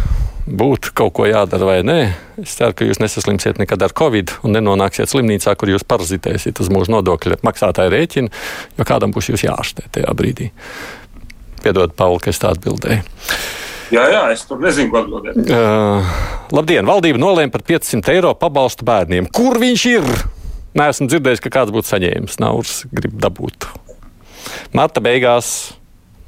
būtu 0.49 0.95
kaut 0.97 1.13
ko 1.17 1.27
jādara 1.29 1.67
vai 1.67 1.77
nē. 1.85 1.99
Es 2.41 2.55
ceru, 2.57 2.73
ka 2.73 2.87
jūs 2.87 3.01
nesaslimsiet 3.03 3.61
nekad 3.61 3.85
ar 3.85 3.93
covid 3.97 4.33
un 4.41 4.57
nenonāksiet 4.57 5.11
slimnīcā, 5.11 5.53
kur 5.59 5.69
jūs 5.69 5.85
parazitēsiet 5.85 6.57
uz 6.63 6.71
mūsu 6.73 6.93
nodokļu 6.95 7.37
maksātāju 7.45 7.93
rēķinu, 7.93 8.33
jo 8.79 8.87
kādam 8.89 9.13
būs 9.13 9.29
jūs 9.29 9.45
jāārstē 9.45 9.91
tajā 9.93 10.17
brīdī. 10.17 10.49
Piedod, 11.61 11.93
Pauli, 11.93 12.23
ka 12.23 12.33
es 12.33 12.41
tā 12.41 12.55
atbildēju. 12.55 13.05
Jā, 13.91 14.05
jā, 14.07 14.21
es 14.33 14.45
tur 14.47 14.61
nezinu, 14.63 14.89
ko 14.89 15.03
atbildēt. 15.03 15.41
Uh, 15.51 16.11
labdien! 16.55 16.87
Valdība 16.87 17.19
nolēma 17.21 17.51
par 17.53 17.65
500 17.67 18.15
eiro 18.15 18.31
pabalstu 18.39 18.87
bērniem. 18.87 19.27
Kur 19.35 19.59
viņš 19.61 19.89
ir? 19.91 20.07
Nē, 20.77 20.87
esmu 20.93 21.07
dzirdējis, 21.11 21.41
ka 21.43 21.51
kāds 21.51 21.73
būtu 21.75 21.89
saņēmis. 21.91 22.37
Nauris 22.39 22.85
grib 22.95 23.17
dabūt. 23.19 23.67
Marta 24.73 25.03
beigās 25.03 25.73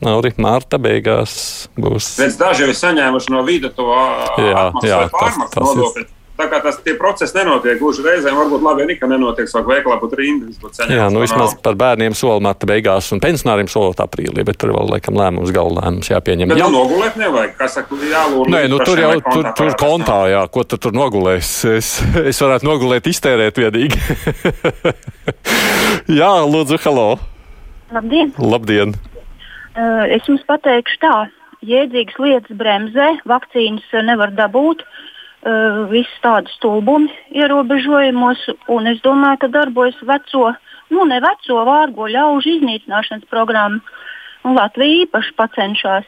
Nauri, 0.03 0.33
Mārta 0.41 0.75
beigās 0.83 1.33
būs. 1.79 2.09
Pēc 2.19 2.35
daži 2.41 2.65
jau 2.65 2.71
ir 2.73 2.75
saņēmuši 2.75 3.31
no 3.31 3.43
vīda 3.47 3.69
to 3.75 3.85
tas- 4.81 5.13
pārmaksu 5.13 5.63
nodokli. 5.63 6.05
Tā 6.33 6.47
kā 6.49 6.57
tas 6.65 6.79
tie 6.81 6.95
procesi 6.97 7.35
nenotiek 7.37 7.77
gluži 7.77 8.01
reizēm, 8.01 8.33
varbūt 8.33 8.63
labi, 8.65 8.87
ja 8.89 9.07
nenotiek, 9.11 9.45
sāk 9.49 9.67
veiklā 9.69 9.99
būtu 10.01 10.17
rindas, 10.17 10.55
būtu 10.57 10.79
saņemts. 10.79 10.95
Jā, 10.97 11.05
nu 11.13 11.21
vismaz 11.21 11.53
par 11.61 11.77
bērniem 11.77 12.15
sola 12.17 12.41
Mārta 12.41 12.65
beigās 12.69 13.11
un 13.13 13.21
pensionāriem 13.21 13.69
solot 13.69 14.01
aprīlī, 14.01 14.41
bet 14.47 14.57
tur 14.57 14.71
vēl 14.73 14.89
laikam 14.95 15.19
lēmums 15.19 15.53
galva 15.53 15.83
lēmums 15.83 16.09
jāpieņem. 16.09 16.49
Bet 16.49 16.57
Jā. 16.63 16.71
nu 16.73 16.79
nogulēt 16.79 17.19
nevajag, 17.21 17.53
kā 17.59 17.67
saka, 17.69 17.99
jālūdz. 18.09 18.49
Nē, 18.49 18.63
nu 18.73 18.81
tur 18.81 19.03
jau 19.03 19.11
tur, 19.19 19.29
kontā 19.29 19.53
tur 19.59 19.77
kontā, 19.83 20.17
jā, 20.33 20.41
ko 20.57 20.65
tu 20.65 20.81
tur 20.81 20.97
nogulēs. 20.97 21.53
Es, 21.69 21.91
es 22.23 22.41
varētu 22.41 22.65
nogulēt, 22.71 23.11
iztērēt 23.13 23.61
vienīgi. 23.61 24.01
jā, 26.19 26.33
lūdzu, 26.49 26.81
halo. 26.87 27.07
Labdien! 27.93 28.33
Labdien! 28.41 28.97
Uh, 29.77 30.09
es 30.09 30.25
jums 30.25 30.41
pateikšu 30.49 30.97
tā, 31.05 31.15
jēdzīgas 31.61 32.17
lietas 32.25 32.57
bremzē, 32.57 33.11
vakcīnas 33.29 33.85
nevar 34.09 34.33
dabūt, 34.33 34.81
uh, 34.81 35.09
viss 35.91 36.21
tādi 36.23 36.51
stulbumi 36.55 37.11
ierobežojumos, 37.35 38.45
un 38.71 38.87
es 38.87 39.01
domāju, 39.03 39.41
ka 39.43 39.51
darbojas 39.51 39.99
veco, 40.07 40.53
nu 40.93 41.05
ne 41.09 41.19
veco 41.23 41.63
vārgo 41.67 42.07
ļaužu 42.07 42.57
iznīcināšanas 42.57 43.27
programma, 43.29 43.81
Latvija 44.43 45.05
īpaši 45.05 45.35
pacenšās. 45.39 46.07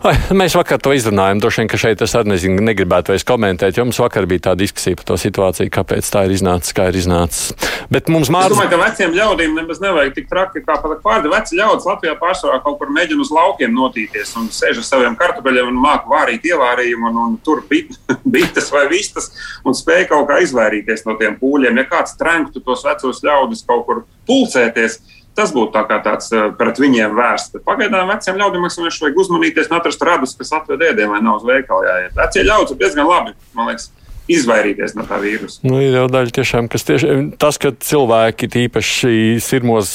Ai, 0.00 0.14
mēs 0.32 0.54
vakar 0.56 0.78
to 0.80 0.94
izrunājām. 0.96 1.42
Droši 1.44 1.60
vien, 1.60 1.68
ka 1.68 1.76
šeit 1.76 2.00
es 2.00 2.14
arī 2.16 2.30
nezinu, 2.32 2.62
negribētu 2.64 3.12
vairs 3.12 3.24
komentēt. 3.28 3.76
Jums 3.76 3.98
vakar 4.00 4.24
bija 4.30 4.46
tā 4.46 4.54
diskusija 4.56 4.96
par 4.96 5.04
to 5.10 5.16
situāciju, 5.20 5.68
kāpēc 5.74 6.08
tā 6.08 6.22
ir 6.24 6.32
iznācis, 6.38 6.72
kā 6.72 6.86
ir 6.88 6.96
iznācis. 6.96 7.50
Bet 7.92 8.08
mums 8.08 8.30
Es 8.30 8.32
mācās. 8.32 8.54
domāju, 8.54 8.70
ka 8.72 8.78
veciem 8.80 9.12
ļaudīm 9.18 9.58
nemaz 9.58 9.82
nevajag 9.84 10.14
tik 10.16 10.30
traki, 10.30 10.62
kā 10.64 10.78
pat 10.80 11.04
vārdi. 11.04 11.28
Veci 11.34 11.58
ļaudis 11.60 11.84
Latvijā 11.90 12.16
pārsvarā 12.16 12.62
kaut 12.64 12.78
kur 12.80 12.94
mēģina 12.96 13.20
uz 13.26 13.34
laukiem 13.36 13.76
notīties 13.76 14.32
un 14.40 14.48
sēž 14.48 14.80
ar 14.80 14.88
saviem 14.88 15.20
kartupeļiem 15.20 15.68
un 15.68 15.82
māku 15.84 16.14
vārīt 16.14 16.48
ievārījumu 16.48 17.12
un, 17.12 17.20
un 17.26 17.36
tur 17.44 17.60
bit, 17.68 17.92
bites 18.24 18.72
vai 18.72 18.86
vistas 18.88 19.28
un 19.68 19.76
spēj 19.76 20.08
kaut 20.14 20.30
kā 20.32 20.40
izvairīties 20.46 21.04
no 21.04 21.18
tiem 21.20 21.36
pūļiem. 21.42 21.76
Ja 21.76 21.84
kāds 21.92 22.16
trenktu 22.16 22.64
tos 22.64 22.88
vecos 22.88 23.20
ļaudis 23.26 23.66
kaut 23.68 23.84
kur 23.84 24.06
pulcēties, 24.24 25.02
tas 25.38 25.52
būtu 25.54 25.72
tā 25.74 25.84
kā 25.88 26.00
tāds 26.04 26.30
eh, 26.34 26.48
pret 26.58 26.80
viņiem 26.82 27.14
vērsts. 27.16 27.62
Pagaidām 27.66 28.10
veciem 28.10 28.40
ļaudīm 28.40 28.66
vienkārši 28.66 29.06
vajag 29.06 29.22
uzmanīties 29.24 29.70
un 29.70 29.78
atrast 29.78 30.04
radus, 30.06 30.36
kas 30.38 30.52
atved 30.60 30.82
ēdienu, 30.90 31.14
lai 31.14 31.22
nav 31.24 31.40
uz 31.40 31.48
veikalu 31.48 31.88
jāiet. 31.88 32.16
Vecie 32.18 32.44
ļaudis 32.46 32.74
ir 32.74 32.80
diezgan 32.82 33.08
labi, 33.08 33.34
man 33.56 33.70
liekas, 33.70 33.90
izvairīties 34.36 34.94
no 34.98 35.04
tā 35.08 35.18
vīrusa. 35.22 35.60
Nu, 35.66 35.80
ir 35.82 35.96
jau 35.98 36.06
daļa 36.12 36.34
tiešām, 36.38 36.68
kas 36.72 36.84
tieši 36.88 37.10
tas, 37.40 37.58
ka 37.60 37.72
cilvēki, 37.74 38.48
tīpaši 38.54 39.12
sirmos 39.42 39.90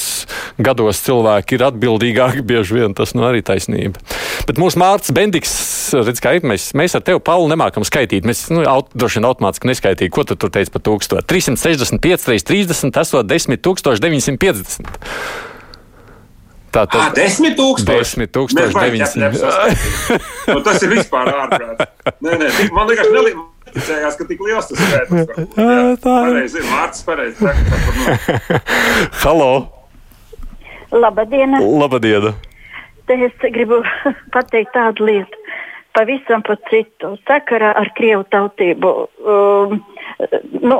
gados, 0.62 1.00
cilvēki 1.06 1.58
ir 1.58 1.66
atbildīgāki, 1.70 2.44
bieži 2.52 2.80
vien 2.82 2.96
tas 2.98 3.16
nu 3.18 3.26
arī 3.28 3.42
taisnība. 3.46 4.02
Bet 4.46 4.60
mūsu 4.62 4.80
Mārcis 4.82 5.16
Bendiks, 5.16 5.56
redz, 5.96 6.22
kā 6.24 6.36
ir, 6.38 6.46
mēs, 6.48 6.70
mēs 6.78 6.98
ar 7.00 7.04
tevi, 7.08 7.24
Pauli, 7.26 7.50
nemākam 7.56 7.86
skaitīt. 7.88 8.28
Mēs 8.28 8.46
nu, 8.54 8.62
aut, 8.70 8.92
droši 8.94 9.22
vien 9.22 9.30
automātiski 9.32 9.72
neskaitījām, 9.72 10.14
ko 10.14 10.28
tu 10.28 10.38
tur 10.40 10.52
teici 10.54 10.74
par 10.76 10.84
tūkstošu. 10.86 11.26
365 11.32 12.30
reizes 12.32 12.48
30, 12.52 13.02
esot 13.02 13.26
10 13.32 13.58
950. 14.06 14.94
Tā 16.76 16.84
Ah, 17.00 17.12
desmit 17.16 17.56
tūkstoši. 17.56 18.18
10 18.28 18.32
tūkstoši 18.36 18.68
Mēs 18.68 18.74
baigi 18.76 18.98
900. 19.00 19.30
ķep- 19.32 19.36
ķep 19.36 19.40
saskaitījām. 19.40 20.56
nu, 20.56 20.62
tas 20.66 20.84
ir 20.84 20.90
vispār 20.92 21.30
tik- 22.58 22.74
man 22.76 22.90
liekas, 22.92 23.08
nelī- 23.16 23.36
ticējās, 23.76 24.18
ka 24.20 24.28
tik 24.30 24.44
liels 24.46 24.68
tas 24.72 24.82
skaitlis. 24.82 25.30
Jā, 25.60 25.78
pareizi, 26.04 26.60
ir 26.62 26.68
Mārcis 26.72 27.08
pareizi. 27.08 27.38
saka, 27.40 27.62
tā 27.70 27.78
par. 27.86 28.60
Halo! 29.24 29.52
Labdien! 30.96 31.58
Labdien! 31.80 32.34
Te 33.06 33.18
es 33.28 33.34
gribu 33.54 33.82
pateikt 34.36 34.74
tādu 34.76 35.10
lietu. 35.10 35.42
Pavisam 35.96 36.42
pa 36.44 36.58
citu. 36.68 37.14
Sakarā 37.24 37.72
ar 37.80 37.92
krievu 37.96 38.26
tautību 38.28 38.90
um, 39.32 39.78
nu, 40.60 40.80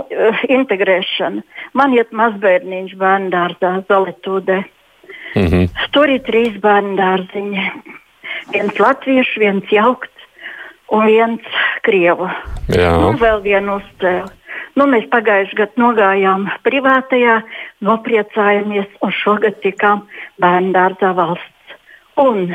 integrēšanu. 0.52 1.44
Man 1.80 1.96
iet 1.96 2.12
mazbērniņš 2.12 2.98
bērnu 3.00 3.32
dārzā 3.32 3.78
Zolitūdē. 3.88 4.64
Mm 5.36 5.48
-hmm. 5.48 5.70
Tur 5.96 6.12
ir 6.12 6.20
trīs 6.28 6.60
bērnu 6.60 6.98
dārziņi. 7.00 7.64
Viens 8.52 8.80
latviešu, 8.80 9.40
viens 9.40 9.72
jaukts 9.72 10.15
un 10.94 11.06
viens 11.08 11.42
krievu. 11.86 12.28
Jā. 12.74 12.92
Un 13.10 13.18
vēl 13.22 13.42
vienu 13.46 13.80
uzcēlu. 13.80 14.32
Nu, 14.76 14.86
mēs 14.92 15.06
pagājušajā 15.12 15.56
gadā 15.62 15.80
nogājām 15.80 16.50
privātajā, 16.68 17.38
nopriecājāmies 17.88 18.90
un 19.06 19.14
šogad 19.16 19.62
tikām 19.64 20.04
bērnu 20.44 20.74
dārzā 20.76 21.14
valsts. 21.16 21.78
Un 22.20 22.52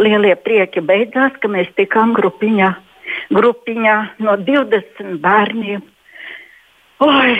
lielie 0.00 0.34
prieki 0.36 0.82
beidzās, 0.84 1.32
ka 1.40 1.48
mēs 1.48 1.72
tikām 1.78 2.12
grupiņā, 2.16 2.68
grupiņā 3.32 3.96
no 4.24 4.36
20 4.44 5.16
bērniem. 5.24 5.82
Oi, 7.02 7.34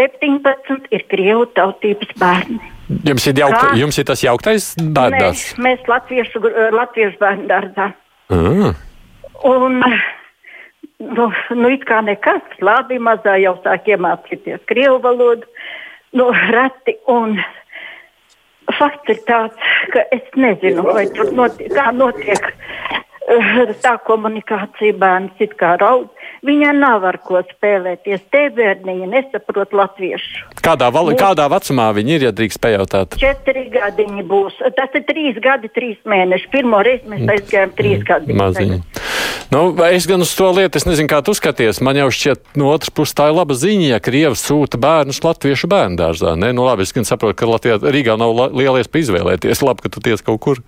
17 0.00 0.88
ir 0.94 1.04
krievu 1.12 1.46
tautības 1.56 2.12
bērni. 2.18 2.58
Jums 3.04 3.26
ir, 3.28 3.36
jaukt, 3.44 3.60
Kā? 3.60 3.72
jums 3.76 3.98
ir 4.00 4.08
tas 4.08 4.24
jauktais 4.24 4.72
dārsts? 4.80 5.58
Mēs, 5.60 5.84
latviešu, 5.90 6.40
gr- 6.40 6.72
latviešu 6.72 7.20
bērnu 7.20 7.48
dārzā. 7.50 7.92
Ah. 8.32 8.87
Un, 9.44 9.78
nu, 10.98 11.30
nu, 11.54 11.68
it 11.70 11.84
kā 11.86 12.00
nekas, 12.02 12.42
labi, 12.64 12.98
mazā 12.98 13.36
jau 13.38 13.54
sāk 13.62 13.86
iemācīties 13.92 14.64
krievu 14.66 14.98
valodu, 15.04 15.46
nu, 16.18 16.30
reti. 16.50 16.96
Un 17.06 17.38
fakts 18.78 19.14
ir 19.14 19.20
tāds, 19.28 19.68
ka 19.94 20.04
es 20.14 20.26
nezinu, 20.36 20.84
vai 20.90 21.06
tur 21.14 21.30
notiek, 21.36 21.70
kā 21.72 21.88
notiek 21.94 22.50
eh, 22.50 23.74
tā 23.84 23.94
komunikācija 24.08 24.96
bērns 24.98 25.44
it 25.44 25.54
kā 25.60 25.76
raud. 25.80 26.10
Viņai 26.46 26.74
nav 26.78 27.02
ar 27.08 27.16
ko 27.26 27.40
spēlēties. 27.46 28.22
Te 28.30 28.44
bērniņi 28.54 29.08
nesaprot 29.10 29.72
latviešu. 29.74 30.44
Kādā, 30.62 30.90
val, 30.94 31.10
Mūs- 31.10 31.18
kādā 31.18 31.48
vecumā 31.50 31.88
viņi 31.96 32.14
ir, 32.14 32.26
ja 32.28 32.34
drīkst 32.34 32.60
pajautāt? 32.62 33.16
Četri 33.18 33.66
gadiņi 33.74 34.26
būs. 34.28 34.60
Tas 34.76 34.94
ir 34.94 35.06
trīs 35.08 35.40
gadi, 35.42 35.70
trīs 35.74 35.98
mēneši. 36.06 36.50
Pirmo 36.54 36.82
reizi 36.86 37.10
mēs 37.10 37.26
aizgājām 37.34 37.74
trīs 37.78 38.06
gadi. 38.06 38.38
Maziņi. 38.38 38.82
Nu, 39.48 39.72
es 39.88 40.04
gan 40.04 40.20
uz 40.20 40.34
to 40.36 40.50
lietu, 40.52 40.76
es 40.76 40.84
nezinu, 40.84 41.08
kā 41.08 41.22
tu 41.24 41.32
skaties. 41.32 41.78
Man 41.80 41.96
jau 41.96 42.10
šķiet, 42.12 42.42
no 42.60 42.68
otras 42.68 42.92
puses, 42.92 43.14
tā 43.16 43.30
ir 43.30 43.36
laba 43.38 43.54
ziņa, 43.56 43.86
ja 43.94 44.00
Krievija 44.04 44.34
sūta 44.36 44.76
bērnus 44.80 45.22
latviešu 45.24 45.70
bērnu 45.72 45.96
dārzā. 45.96 46.34
Ne? 46.36 46.50
Nu, 46.52 46.66
labi, 46.68 46.84
es 46.84 46.92
gan 46.92 47.08
saprotu, 47.08 47.38
ka 47.40 47.48
Latvijā, 47.48 47.78
Rīgā 47.80 48.18
nav 48.20 48.34
la- 48.36 48.50
liela 48.52 48.82
iespēja 48.82 49.08
izvēlēties. 49.08 49.64
Labi, 49.64 49.86
ka 49.86 49.88
tu 49.94 50.04
tiec 50.04 50.20
kaut 50.26 50.40
kur. 50.44 50.60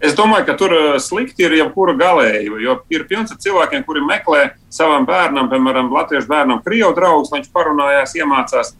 Es 0.00 0.16
domāju, 0.16 0.46
ka 0.48 0.56
tur 0.56 0.72
eh, 0.72 0.96
slikti 1.00 1.44
ir 1.44 1.52
jebkura 1.56 1.92
galējība. 2.00 2.62
Jo 2.64 2.78
ir 2.92 3.04
pilns 3.08 3.32
ar 3.32 3.38
cilvēkiem, 3.44 3.84
kuri 3.84 4.00
meklē 4.08 4.50
savam 4.72 5.04
bērnam, 5.08 5.48
piemēram, 5.52 5.92
latviešu 5.92 6.28
bērnam, 6.32 6.64
krievu 6.64 6.94
draugus, 6.96 7.32
lai 7.32 7.42
viņš 7.42 7.52
parunājās, 7.52 8.16
iemācās. 8.16 8.72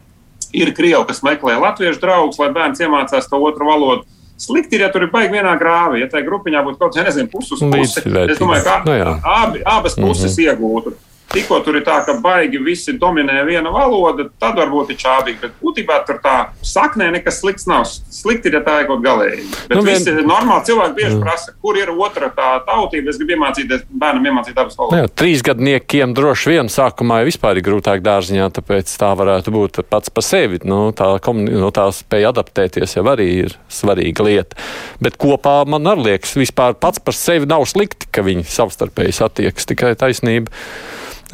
Ir 0.57 0.73
krievi, 0.73 1.05
kas 1.05 1.21
meklē 1.25 1.59
latviešu 1.61 2.01
draugus, 2.01 2.37
lai 2.41 2.49
bērns 2.49 2.81
iemācās 2.81 3.29
to 3.29 3.37
otru 3.45 3.65
valodu. 3.69 4.05
Slikti 4.37 4.77
ir, 4.77 4.85
ja 4.85 4.91
tur 4.93 5.07
ir 5.07 5.11
baigi 5.13 5.33
vienā 5.33 5.55
grāvī. 5.57 6.03
Ja 6.03 6.07
tajā 6.11 6.25
grupiņā 6.27 6.61
būtu 6.67 6.77
kaut 6.77 6.93
kas, 6.93 7.07
nezinu, 7.09 7.29
puses. 7.31 7.61
Līdzvērtīgs. 7.61 8.35
Es 8.35 8.41
domāju, 8.41 8.63
ka 8.67 8.75
Nu 8.85 8.93
jā. 8.93 9.13
abi, 9.33 9.63
abas 9.65 9.95
puses 9.97 10.37
mm 10.37 10.43
-hmm. 10.43 10.47
iegūtu. 10.51 10.93
Tikko 11.27 11.59
tur 11.59 11.75
ir 11.75 11.83
tā, 11.83 11.97
ka 12.07 12.13
baigi 12.23 12.57
visi 12.63 12.93
dominē 12.97 13.41
viena 13.45 13.69
valoda, 13.73 14.29
tad 14.39 14.55
varbūt 14.55 14.93
ir 14.93 14.97
čābīgi. 15.01 15.39
Bet 15.41 15.57
būtībā 15.61 15.97
tur 16.07 16.21
tā 16.23 16.35
saknē 16.63 17.09
nekas 17.17 17.41
slikts 17.41 17.67
nav. 17.67 17.83
Slikti 17.85 18.47
ir, 18.47 18.55
ja 18.57 18.61
tā 18.63 18.77
ir 18.81 18.87
kaut 18.87 19.03
galēji. 19.03 19.43
Bet 19.67 19.75
Nu, 19.75 19.81
nu, 19.81 19.83
vien- 19.89 19.99
visi 19.99 20.13
normāli 20.23 20.65
cilvēki 20.69 20.95
bieži 20.95 21.17
Jā. 21.17 21.21
prasa, 21.21 21.51
kur 21.61 21.75
ir 21.77 21.91
otra 21.91 22.29
tā 22.31 22.47
tautība. 22.65 23.09
Es 23.09 23.17
gribu 23.19 23.35
iemācīties 23.35 23.83
bērnam 23.91 24.23
iemācīt 24.31 24.55
abas 24.57 24.77
Nu, 24.77 24.87
valodas. 24.87 25.03
jā, 25.03 25.13
trīsgadniekiem 25.21 26.13
droši 26.15 26.47
vien 26.55 26.67
sākumā 26.71 27.19
jau 27.21 27.27
vispār 27.29 27.57
ir 27.57 27.63
grūtāk 27.67 28.01
dārziņā, 28.01 28.47
tāpēc 28.57 28.87
tā 28.97 29.11
varētu 29.19 29.51
būt 29.51 29.83
pats 29.89 30.09
par 30.09 30.23
sevi. 30.23 30.59
Nu, 30.63 30.91
tā, 30.93 31.19
komuni- 31.19 31.51
nu, 31.51 31.69
tā 31.71 31.89
spēja 31.91 32.31
adaptēties 32.33 32.95
jau 32.95 33.03
arī 33.03 33.27
ir 33.45 33.57
svarīga 33.69 34.23
lieta. 34.23 34.55
Bet 35.01 35.17
kopā 35.17 35.67
man 35.67 35.83
arī 35.83 36.05
liekas, 36.17 36.33
vispār 36.39 36.73
pats 36.79 36.99
par 36.99 37.13
sevi 37.13 37.45
nav 37.45 37.65
slikti, 37.67 38.07
ka 38.11 38.21
viņi 38.23 38.45
savstarpēji 38.47 39.13
satiekas. 39.13 39.65
Tikai 39.67 39.93
taisnība 39.95 40.47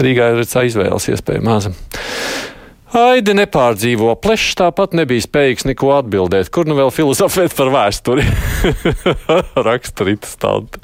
Rīgā 0.02 0.32
ir 0.34 0.48
tā 0.50 0.66
izvēles 0.66 1.10
iespēja 1.14 1.44
maza. 1.46 1.74
Aidi 2.94 3.34
nepārdzīvo. 3.34 4.12
Plešs 4.22 4.54
tāpat 4.60 4.94
nebija 4.98 5.24
spējīgs 5.26 5.66
neko 5.66 5.96
atbildēt. 5.96 6.52
Kur 6.54 6.68
nu 6.70 6.78
vēl 6.78 6.92
filozofēt 6.94 7.56
par 7.58 7.72
vēsturi? 7.74 8.26
Raksturītas 9.70 10.36
tāda. 10.42 10.82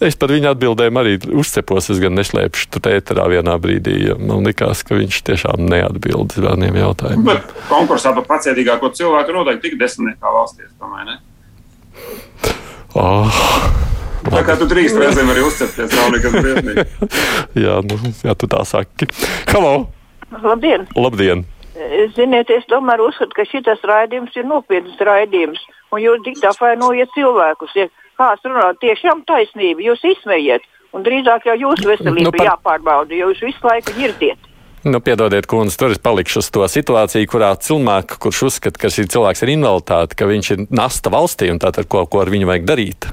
Es 0.00 0.16
par 0.20 0.32
viņu 0.32 0.50
atbildēm 0.52 0.96
arī 1.00 1.18
uzcepos. 1.36 1.90
Es 1.92 2.00
gan 2.00 2.16
neslēpšu 2.16 2.70
tur 2.72 2.88
ēterā 2.92 3.28
vienā 3.32 3.56
brīdī. 3.60 3.98
Man 4.16 4.48
likās, 4.48 4.80
ka 4.84 4.96
viņš 4.96 5.20
tiešām 5.28 5.68
neatbild 5.68 6.32
uz 6.32 6.40
vieniem 6.40 6.80
jautājumiem. 6.80 7.28
Bet 7.28 7.52
konkursā 7.68 8.12
par 8.16 8.24
pacietīgāko 8.32 8.92
cilvēku 8.96 9.36
noteikti 9.36 9.70
tik 9.70 9.80
desmitniekā 9.80 10.32
valstī. 10.32 10.64
es 10.68 10.72
domāju, 10.80 11.12
ne? 11.12 11.20
Oh, 12.96 13.44
Tā 14.26 14.42
kā 14.46 14.56
tu 14.58 14.66
trīs 14.70 14.94
reizēm 14.96 15.28
arī 15.32 15.44
uzcepties, 15.46 15.92
nav 15.94 16.14
nekas 16.14 16.34
briesmīgs. 16.34 16.96
jā, 17.66 17.76
nu, 17.86 17.98
jā, 18.26 18.34
tu 18.38 18.48
tā 18.50 18.62
saki. 18.66 19.08
Halo! 19.52 19.74
Labdien! 20.42 20.88
Labdien! 20.98 21.44
Ziniet, 22.16 22.50
es 22.50 22.64
tomēr 22.70 23.02
uzskatu, 23.04 23.36
ka 23.36 23.44
šis 23.46 23.84
raidījums 23.86 24.34
ir 24.38 24.48
nopietns 24.48 24.98
raidījums, 25.04 25.60
un 25.92 26.02
jūs 26.02 26.24
tik 26.24 26.40
apvainojat 26.48 27.12
cilvēkus. 27.14 27.76
Ja 27.76 27.86
kāds 28.16 28.48
runā 28.48 28.72
tiešām 28.80 29.22
taisnību, 29.28 29.84
jūs 29.90 30.04
izsmejiet, 30.14 30.64
un 30.96 31.04
drīzāk 31.06 31.50
jau 31.50 31.56
jūsu 31.66 31.90
veselība 31.92 32.30
nu, 32.30 32.34
par... 32.34 32.48
jāpārbauda, 32.50 33.16
jo 33.18 33.30
jūs 33.32 33.44
visu 33.50 33.68
laiku 33.68 33.94
ģirdiet. 33.98 34.52
Nu, 34.86 35.00
piedodiet, 35.02 35.48
kundze, 35.50 35.74
tur 35.80 35.92
es 35.92 36.00
palikšu 36.02 36.40
uz 36.44 36.48
to 36.54 36.66
situāciju, 36.70 37.28
kurā 37.28 37.50
cilvēks, 37.58 38.20
kurš 38.22 38.42
uzskata, 38.50 38.80
ka 38.80 38.90
šis 38.92 39.10
cilvēks 39.10 39.42
ir 39.42 39.56
invaliditāte, 39.56 40.18
ka 40.18 40.30
viņš 40.30 40.50
ir 40.54 40.66
nasta 40.70 41.10
valstī 41.12 41.50
un 41.50 41.58
tātad 41.62 41.90
ko, 41.90 42.04
ko 42.06 42.22
ar 42.22 42.30
viņu 42.30 42.48
vajag 42.52 42.68
darīt. 42.70 43.08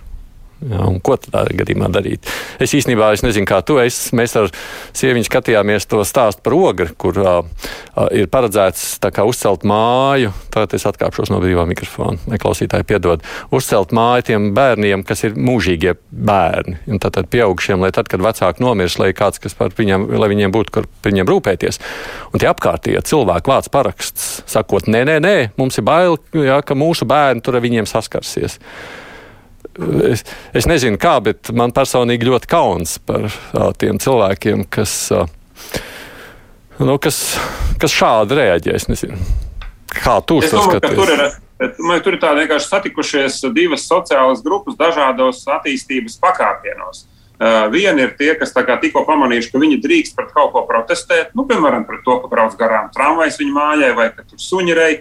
Jā, 0.64 0.84
ko 1.04 1.16
tādā 1.20 1.44
gadījumā 1.60 1.90
darīt? 1.92 2.28
Es 2.62 2.72
īstenībā 2.76 3.10
es 3.16 3.24
nezinu, 3.26 3.48
kā 3.50 3.60
tu 3.66 3.80
esi. 3.82 4.14
Mēs 4.16 4.36
ar 4.40 4.48
sieviņu 4.96 5.28
skatījāmies 5.28 5.88
to 5.92 6.00
stāstu 6.08 6.44
par 6.46 6.56
ogri, 6.56 6.94
kur 7.00 7.20
uh, 7.20 7.66
ir 8.16 8.30
paredzēts 8.32 9.02
kā, 9.04 9.26
uzcelt 9.28 9.66
māju. 9.68 10.32
Tagad 10.54 10.78
es 10.78 10.88
atkāpšos 10.88 11.34
no 11.34 11.42
brīvā 11.44 11.66
mikrofona. 11.68 12.22
Neklausītāji 12.32 12.88
piedod. 12.88 13.26
Uzcelt 13.52 13.92
māju 13.96 14.28
tiem 14.30 14.50
bērniem, 14.56 15.04
kas 15.08 15.26
ir 15.28 15.36
mūžīgie 15.36 15.98
bērni. 16.12 16.80
Un 16.88 17.04
tad, 17.04 17.18
tad 17.18 17.30
pieaugušiem, 17.34 17.84
lai 17.84 17.92
tad, 17.96 18.08
kad 18.12 18.24
vecāki 18.24 18.64
nomirs, 18.64 18.98
lai 19.02 19.12
kāds, 19.18 19.44
kas 19.44 19.58
par 19.60 19.76
viņiem, 19.76 20.08
lai 20.16 20.32
viņiem 20.32 20.56
būtu, 20.56 20.76
kur 20.78 20.90
par 21.02 21.12
viņiem 21.12 21.28
rūpēties. 21.34 21.82
Un 22.32 22.40
tie 22.40 22.52
apkārtējie 22.54 23.04
cilvēki 23.12 23.52
vāc 23.52 23.72
paraksts, 23.74 24.36
sakot, 24.50 24.88
nē, 24.88 25.04
nē, 25.12 25.20
nē, 25.24 25.38
mums 25.60 25.80
ir 25.82 25.88
bail, 25.88 26.22
jā, 26.38 26.62
ka 26.64 26.78
mūsu 26.78 27.10
bērni 27.10 27.44
tur 27.44 27.60
ar 27.60 27.66
viņiem 27.66 27.90
saskarsies 27.90 28.62
es, 30.10 30.24
es 30.56 30.68
nezinu, 30.70 31.00
kā, 31.02 31.18
bet 31.24 31.52
man 31.56 31.74
personīgi 31.76 32.28
ļoti 32.30 32.50
kauns 32.52 32.98
par 33.06 33.28
uh, 33.30 33.72
tiem 33.80 34.00
cilvēkiem, 34.02 34.66
kas, 34.74 34.96
uh, 35.16 35.26
nu, 36.82 36.98
kas, 37.02 37.22
kas 37.82 37.96
šādi 37.96 38.38
reaģē. 38.40 38.76
Es 38.78 38.90
nezinu, 38.92 39.18
kā 39.94 40.20
tu 40.28 40.42
to 40.44 40.66
skaties. 40.68 40.98
Tur 40.98 41.14
ir, 41.16 41.26
man, 41.80 42.04
tur 42.06 42.18
ir 42.18 42.22
tādi 42.22 42.44
vienkārši 42.44 42.70
satikušies 42.70 43.42
divas 43.56 43.88
sociālas 43.90 44.44
grupas 44.46 44.78
dažādos 44.80 45.44
attīstības 45.58 46.20
pakāpienos. 46.22 47.08
Uh, 47.44 47.66
viena 47.74 48.06
ir 48.06 48.14
tie, 48.16 48.32
kas 48.40 48.54
tikko 48.54 49.04
pamanījuši, 49.08 49.50
ka 49.52 49.60
viņi 49.60 49.82
drīkst 49.84 50.16
pret 50.16 50.30
kaut 50.36 50.54
ko 50.54 50.62
protestēt, 50.70 51.34
nu, 51.36 51.48
piemēram, 51.50 51.84
pret 51.90 52.06
to, 52.06 52.20
ka 52.22 52.30
brauc 52.32 52.54
garām 52.60 52.92
tramvajs 52.94 53.40
viņu 53.42 53.56
mājai 53.58 53.90
vai 53.98 54.12
ka 54.14 54.24
tur 54.24 54.40
suņi 54.40 54.76
rei. 54.78 55.00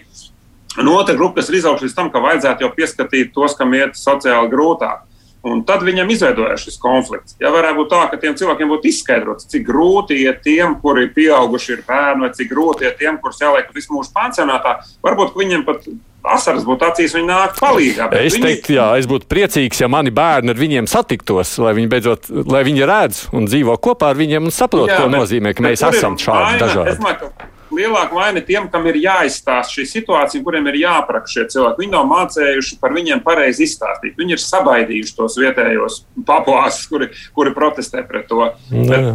Un 0.80 0.88
otra 0.88 1.14
grupa, 1.14 1.40
kas 1.40 1.50
ir 1.50 1.58
izauguši 1.60 1.88
līdz 1.88 1.96
tam, 1.96 2.10
ka 2.12 2.22
vajadzētu 2.24 2.64
jau 2.64 2.70
pieskatīt 2.76 3.32
tos, 3.34 3.56
kam 3.58 3.74
iet 3.76 3.98
sociāli 3.98 4.52
grūtāk. 4.52 5.08
Un 5.42 5.64
tad 5.66 5.82
viņam 5.82 6.10
izveidojās 6.14 6.62
šis 6.62 6.78
konflikts. 6.78 7.34
Ja 7.42 7.50
varētu 7.50 7.80
būt 7.80 7.90
tā, 7.90 8.04
ka 8.12 8.18
tiem 8.22 8.36
cilvēkiem 8.38 8.70
būtu 8.70 8.88
izskaidrots, 8.92 9.48
cik 9.50 9.66
grūti 9.66 10.20
ir 10.22 10.38
tiem, 10.44 10.76
kuri 10.78 11.08
ir 11.08 11.12
pieauguši, 11.16 11.74
ir 11.74 11.82
bērni, 11.88 12.28
vai 12.28 12.30
cik 12.36 12.52
grūti 12.52 12.86
ir 12.86 12.94
tiem, 13.00 13.18
kurus 13.18 13.42
jāliek 13.42 13.72
visu 13.74 13.90
mūžu 13.96 14.14
pansionātā, 14.14 14.76
varbūt 15.02 15.34
viņiem 15.40 15.66
pat 15.66 15.88
asaras 16.30 16.62
būtu 16.62 16.86
acīs, 16.86 17.16
viņi 17.18 17.26
nāk 17.26 17.58
palīdzīgā. 17.58 18.08
Es 18.22 18.36
viņi... 18.38 18.46
teiktu, 18.46 18.76
jā, 18.78 18.86
es 19.02 19.08
būtu 19.10 19.26
priecīgs, 19.34 19.82
ja 19.82 19.90
mani 19.90 20.14
bērni 20.14 20.54
ar 20.54 20.62
viņiem 20.62 20.86
satiktos, 20.90 21.56
lai 21.58 21.74
viņi 21.74 21.90
beidzot, 21.90 22.30
lai 22.46 22.62
viņi 22.68 22.86
redz 22.86 23.24
un 23.34 23.50
dzīvo 23.50 23.74
kopā 23.82 24.12
ar 24.14 24.22
viņiem 24.22 24.46
un 24.46 24.54
saprot, 24.54 24.86
jā, 24.92 25.02
ko 25.02 25.10
bet, 25.10 25.18
nozīmē, 25.18 25.56
ka 25.58 25.66
mēs 25.66 25.82
esam 25.90 26.20
šādi 26.22 26.62
dažādi 26.62 27.50
lielāka 27.76 28.16
vaina 28.16 28.42
tiem, 28.44 28.68
kam 28.72 28.86
ir 28.90 28.98
jāizstāsta 29.02 29.78
šī 29.78 29.86
situācija, 29.88 30.42
kuriem 30.44 30.68
ir 30.70 30.78
jāprak 30.82 31.28
šie 31.30 31.46
cilvēki. 31.52 31.82
Viņi 31.82 31.94
nav 31.94 32.06
mācējuši 32.10 32.78
par 32.82 32.94
viņiem 32.96 33.22
pareizi 33.24 33.66
izstāstīt. 33.66 34.14
Viņi 34.18 34.36
ir 34.36 34.42
sabaidījuši 34.42 35.16
tos 35.18 35.38
vietējos 35.40 35.98
paplāsus, 36.28 36.86
kuri, 36.90 37.10
kuri 37.36 37.54
protestē 37.56 38.04
pret 38.08 38.28
to. 38.30 38.50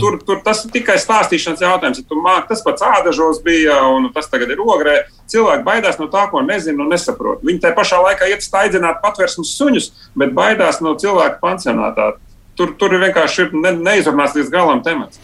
Tur, 0.01 0.19
tur 0.27 0.41
tas 0.45 0.65
ir 0.65 0.73
tikai 0.75 0.97
stāstīšanas 1.01 1.63
jautājums. 1.63 2.01
Ja 2.03 2.19
māk, 2.23 2.49
tas 2.51 2.63
pats 2.65 2.85
ādažos 2.85 3.41
bija 3.45 3.79
un 3.93 4.09
tas 4.15 4.29
tagad 4.31 4.51
ir 4.53 4.63
ogrē. 4.63 4.99
Cilvēki 5.31 5.65
baidās 5.67 5.99
no 5.99 6.09
tā, 6.11 6.27
ko 6.31 6.41
nezina 6.45 6.83
un 6.83 6.93
nesaprot. 6.93 7.43
Viņi 7.45 7.63
tajā 7.63 7.77
pašā 7.77 8.01
laikā 8.03 8.29
iet 8.31 8.45
staigāt 8.45 9.01
patvērsmes 9.03 9.55
suņus, 9.57 9.91
bet 10.17 10.35
baidās 10.37 10.81
no 10.83 10.95
cilvēka 10.99 11.41
pansionātā. 11.43 12.13
Tur, 12.57 12.73
tur 12.79 12.95
vienkārši 12.97 13.43
ir 13.43 13.57
ne, 13.57 13.75
neizrunāts 13.85 14.37
līdz 14.37 14.49
galam 14.53 14.81
temats. 14.85 15.19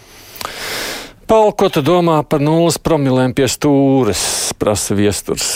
Paul, 1.34 1.50
ko 1.58 1.65
tu 1.65 1.82
domā 1.82 2.19
par 2.30 2.43
nulles 2.46 2.76
promilēm 2.78 3.32
pie 3.34 3.48
stūres, 3.50 4.52
prasa 4.62 4.93
viesturs? 4.93 5.48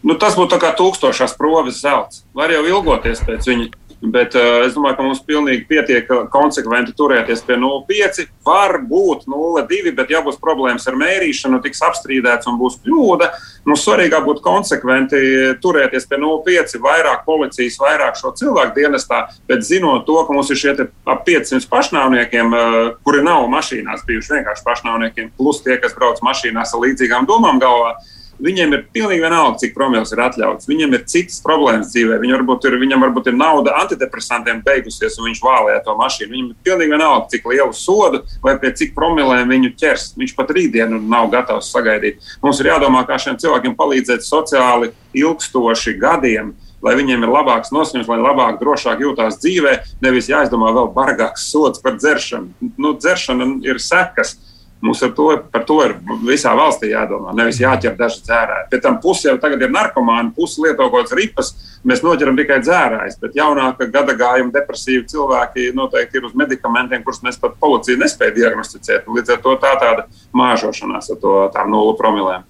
Nu, 0.00 0.14
tas 0.16 0.38
būtu 0.40 0.56
kā 0.62 0.70
tūkstošās 0.78 1.34
provis 1.36 1.82
zelts. 1.82 2.22
Var 2.32 2.54
jau 2.54 2.62
ilgoties 2.64 3.20
pēc 3.26 3.44
viņa. 3.50 3.66
Bet 4.02 4.34
uh, 4.36 4.60
es 4.66 4.74
domāju, 4.76 4.98
ka 4.98 5.04
mums 5.06 5.22
pilnīgi 5.24 5.64
pietiek 5.70 6.10
konsekventi 6.32 6.92
turēties 6.96 7.40
pie 7.46 7.56
0,5. 7.56 8.26
Var 8.44 8.74
būt 8.84 9.24
0,2, 9.30 9.92
bet 9.96 10.12
ja 10.12 10.20
būs 10.24 10.36
problēmas 10.42 10.84
ar 10.90 10.98
mērīšanu, 11.00 11.62
tiks 11.64 11.80
apstrīdēts 11.86 12.50
un 12.50 12.58
būs 12.60 12.76
kļūda. 12.84 13.30
Nu, 13.66 13.74
svarīgāk 13.80 14.26
būtu 14.28 14.44
konsekventi 14.44 15.20
turēties 15.64 16.04
pie 16.10 16.18
0,5, 16.20 16.76
vairāk 16.84 17.24
policijas, 17.26 17.78
vairāk 17.80 18.20
šo 18.20 18.34
cilvēku 18.36 18.76
dienestā, 18.76 19.22
bet 19.48 19.64
zinot 19.66 20.04
to, 20.06 20.18
ka 20.28 20.36
mums 20.36 20.52
ir 20.52 20.60
šie 20.60 20.76
ap 20.84 21.24
500 21.26 21.64
pašnāvniekiem, 21.72 22.52
uh, 22.52 22.76
kuri 23.06 23.24
nav 23.24 23.48
mašīnās 23.54 24.04
bijuši 24.06 24.36
vienkārši 24.36 24.68
pašnāvniekiem, 24.68 25.32
plus 25.40 25.64
tie, 25.64 25.80
kas 25.80 25.96
brauc 25.96 26.20
mašīnās 26.26 26.76
ar 26.76 26.84
līdzīgām 26.84 27.26
domām 27.26 27.62
galvā. 27.64 27.96
Viņiem 28.42 28.74
ir 28.76 28.82
pilnīgi 28.92 29.22
vienalga, 29.22 29.56
cik 29.62 29.72
promils 29.76 30.12
ir 30.12 30.20
atļauts. 30.26 30.68
Viņam 30.68 30.92
ir 30.96 31.06
citas 31.08 31.38
problēmas 31.44 31.92
dzīvē. 31.92 32.18
Viņam 32.20 32.42
varbūt 32.42 32.66
ir, 32.68 32.76
viņam 32.82 33.06
varbūt 33.06 33.30
ir 33.30 33.38
nauda 33.38 33.76
antidepresantiem 33.80 34.60
beigusies, 34.66 35.16
un 35.16 35.30
viņš 35.30 35.40
vālē 35.44 35.78
to 35.86 35.96
mašīnu. 35.96 36.32
Viņam 36.34 36.50
ir 36.52 36.68
pilnīgi 36.68 36.92
vienalga, 36.92 37.30
cik 37.32 37.48
lielu 37.52 37.72
sodu 37.76 38.22
vai 38.44 38.58
pie 38.60 38.74
cik 38.76 38.92
promilēm 38.98 39.54
viņu 39.54 39.72
ķers. 39.80 40.10
Viņš 40.20 40.36
pat 40.36 40.52
rītdienu 40.56 41.00
nav 41.08 41.30
gatavs 41.32 41.72
sagaidīt. 41.72 42.20
Mums 42.44 42.60
ir 42.60 42.72
jādomā, 42.74 43.06
kā 43.08 43.18
šiem 43.22 43.40
cilvēkiem 43.40 43.78
palīdzēt 43.78 44.26
sociāli 44.26 44.92
ilgstoši 45.16 45.96
gadiem 46.00 46.54
lai 46.86 46.94
viņiem 46.98 47.24
ir 47.24 47.32
labāks 47.32 47.72
noskaņojums, 47.74 48.10
lai 48.10 48.18
labāk, 48.20 48.58
drošāk 48.60 49.02
jūtās 49.02 49.40
dzīvē, 49.42 49.72
nevis 50.04 50.28
jāizdomā 50.30 50.72
vēl 50.76 50.90
bargāks 50.94 51.48
sots 51.50 51.82
par 51.82 51.96
dzeršanu. 51.98 52.70
Nu, 52.78 52.94
dzeršana 52.98 53.48
ir 53.66 53.80
sekas. 53.82 54.36
Mums 54.84 55.00
to, 55.16 55.26
par 55.52 55.62
to 55.64 55.78
ir 55.86 55.94
visā 56.26 56.52
valstī 56.56 56.90
jādomā. 56.90 57.32
Nevis 57.36 57.58
jāķer 57.62 57.94
daži 57.96 58.20
dzērāji. 58.26 58.66
Pēc 58.72 58.82
tam 58.84 58.98
pusi 59.00 59.30
jau 59.30 59.36
tagad 59.40 59.62
ir 59.64 59.72
narkomāni, 59.72 60.34
pusi 60.36 60.60
lieto 60.64 60.84
kaut 60.84 61.06
kādas 61.06 61.16
ripas. 61.16 61.52
Mēs 61.86 62.02
noķeram 62.04 62.36
tikai 62.36 62.58
dzērājus, 62.60 63.16
bet 63.22 63.38
jaunāka 63.38 63.88
gada 63.92 64.12
gājuma 64.18 64.52
depresīvi 64.52 65.06
cilvēki 65.12 65.70
noteikti 65.76 66.20
ir 66.20 66.28
uz 66.28 66.34
medikamentiem, 66.36 67.04
kurus 67.06 67.22
mēs 67.24 67.40
pat 67.40 67.56
policija 67.62 68.02
nespēja 68.02 68.36
diagnosticēt. 68.36 69.08
Līdz 69.08 69.36
ar 69.36 69.40
to 69.46 69.56
tā 69.62 69.72
tāda 69.80 70.06
māžošanās 70.36 71.08
ar 71.14 71.22
to, 71.24 71.38
tām 71.56 71.72
nulli 71.72 71.96
promilēm. 71.96 72.44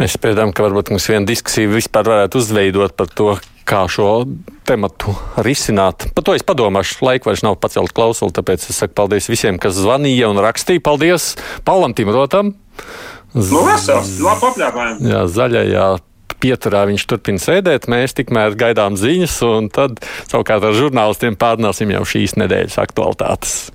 Mēs 0.00 0.16
spriedām, 0.16 0.52
ka 0.54 0.64
varbūt 0.66 0.92
mums 0.92 1.08
viena 1.10 1.28
diskusija 1.28 1.70
vispār 1.70 2.08
varētu 2.08 2.40
uzveidot 2.40 2.94
par 2.98 3.10
to, 3.12 3.34
kā 3.68 3.84
šo 3.90 4.24
tematu 4.68 5.14
risināt. 5.42 6.08
Par 6.14 6.26
to 6.26 6.34
es 6.36 6.44
padomāšu. 6.46 7.00
Laika 7.06 7.30
vairs 7.30 7.44
nav 7.46 7.58
pacelt 7.62 7.94
klausuli, 7.96 8.34
tāpēc 8.34 8.68
es 8.68 8.80
saku 8.82 8.96
paldies 8.98 9.30
visiem, 9.30 9.60
kas 9.62 9.78
zvanīja 9.78 10.30
un 10.32 10.40
rakstīja. 10.42 10.82
Paldies 10.84 11.34
Paulam 11.66 11.94
Timrotam. 11.96 12.54
Nu, 13.32 13.62
vesels, 13.64 14.18
labi 14.20 14.50
apļāpājumi. 14.50 15.12
Jā, 15.12 15.22
zaļajā 15.30 15.86
pieturā 16.42 16.86
viņš 16.90 17.06
turpina 17.08 17.42
sēdēt. 17.42 17.88
Mēs 17.92 18.16
tikmēr 18.18 18.58
gaidām 18.58 18.98
ziņas, 19.00 19.38
un 19.46 19.70
tad 19.72 20.02
savukārt 20.26 20.66
ar 20.68 20.76
žurnālistiem 20.76 21.38
pārnāsim 21.40 21.94
jau 21.94 22.02
šīs 22.14 22.36
nedēļas 22.42 22.80
aktualitātes. 22.82 23.72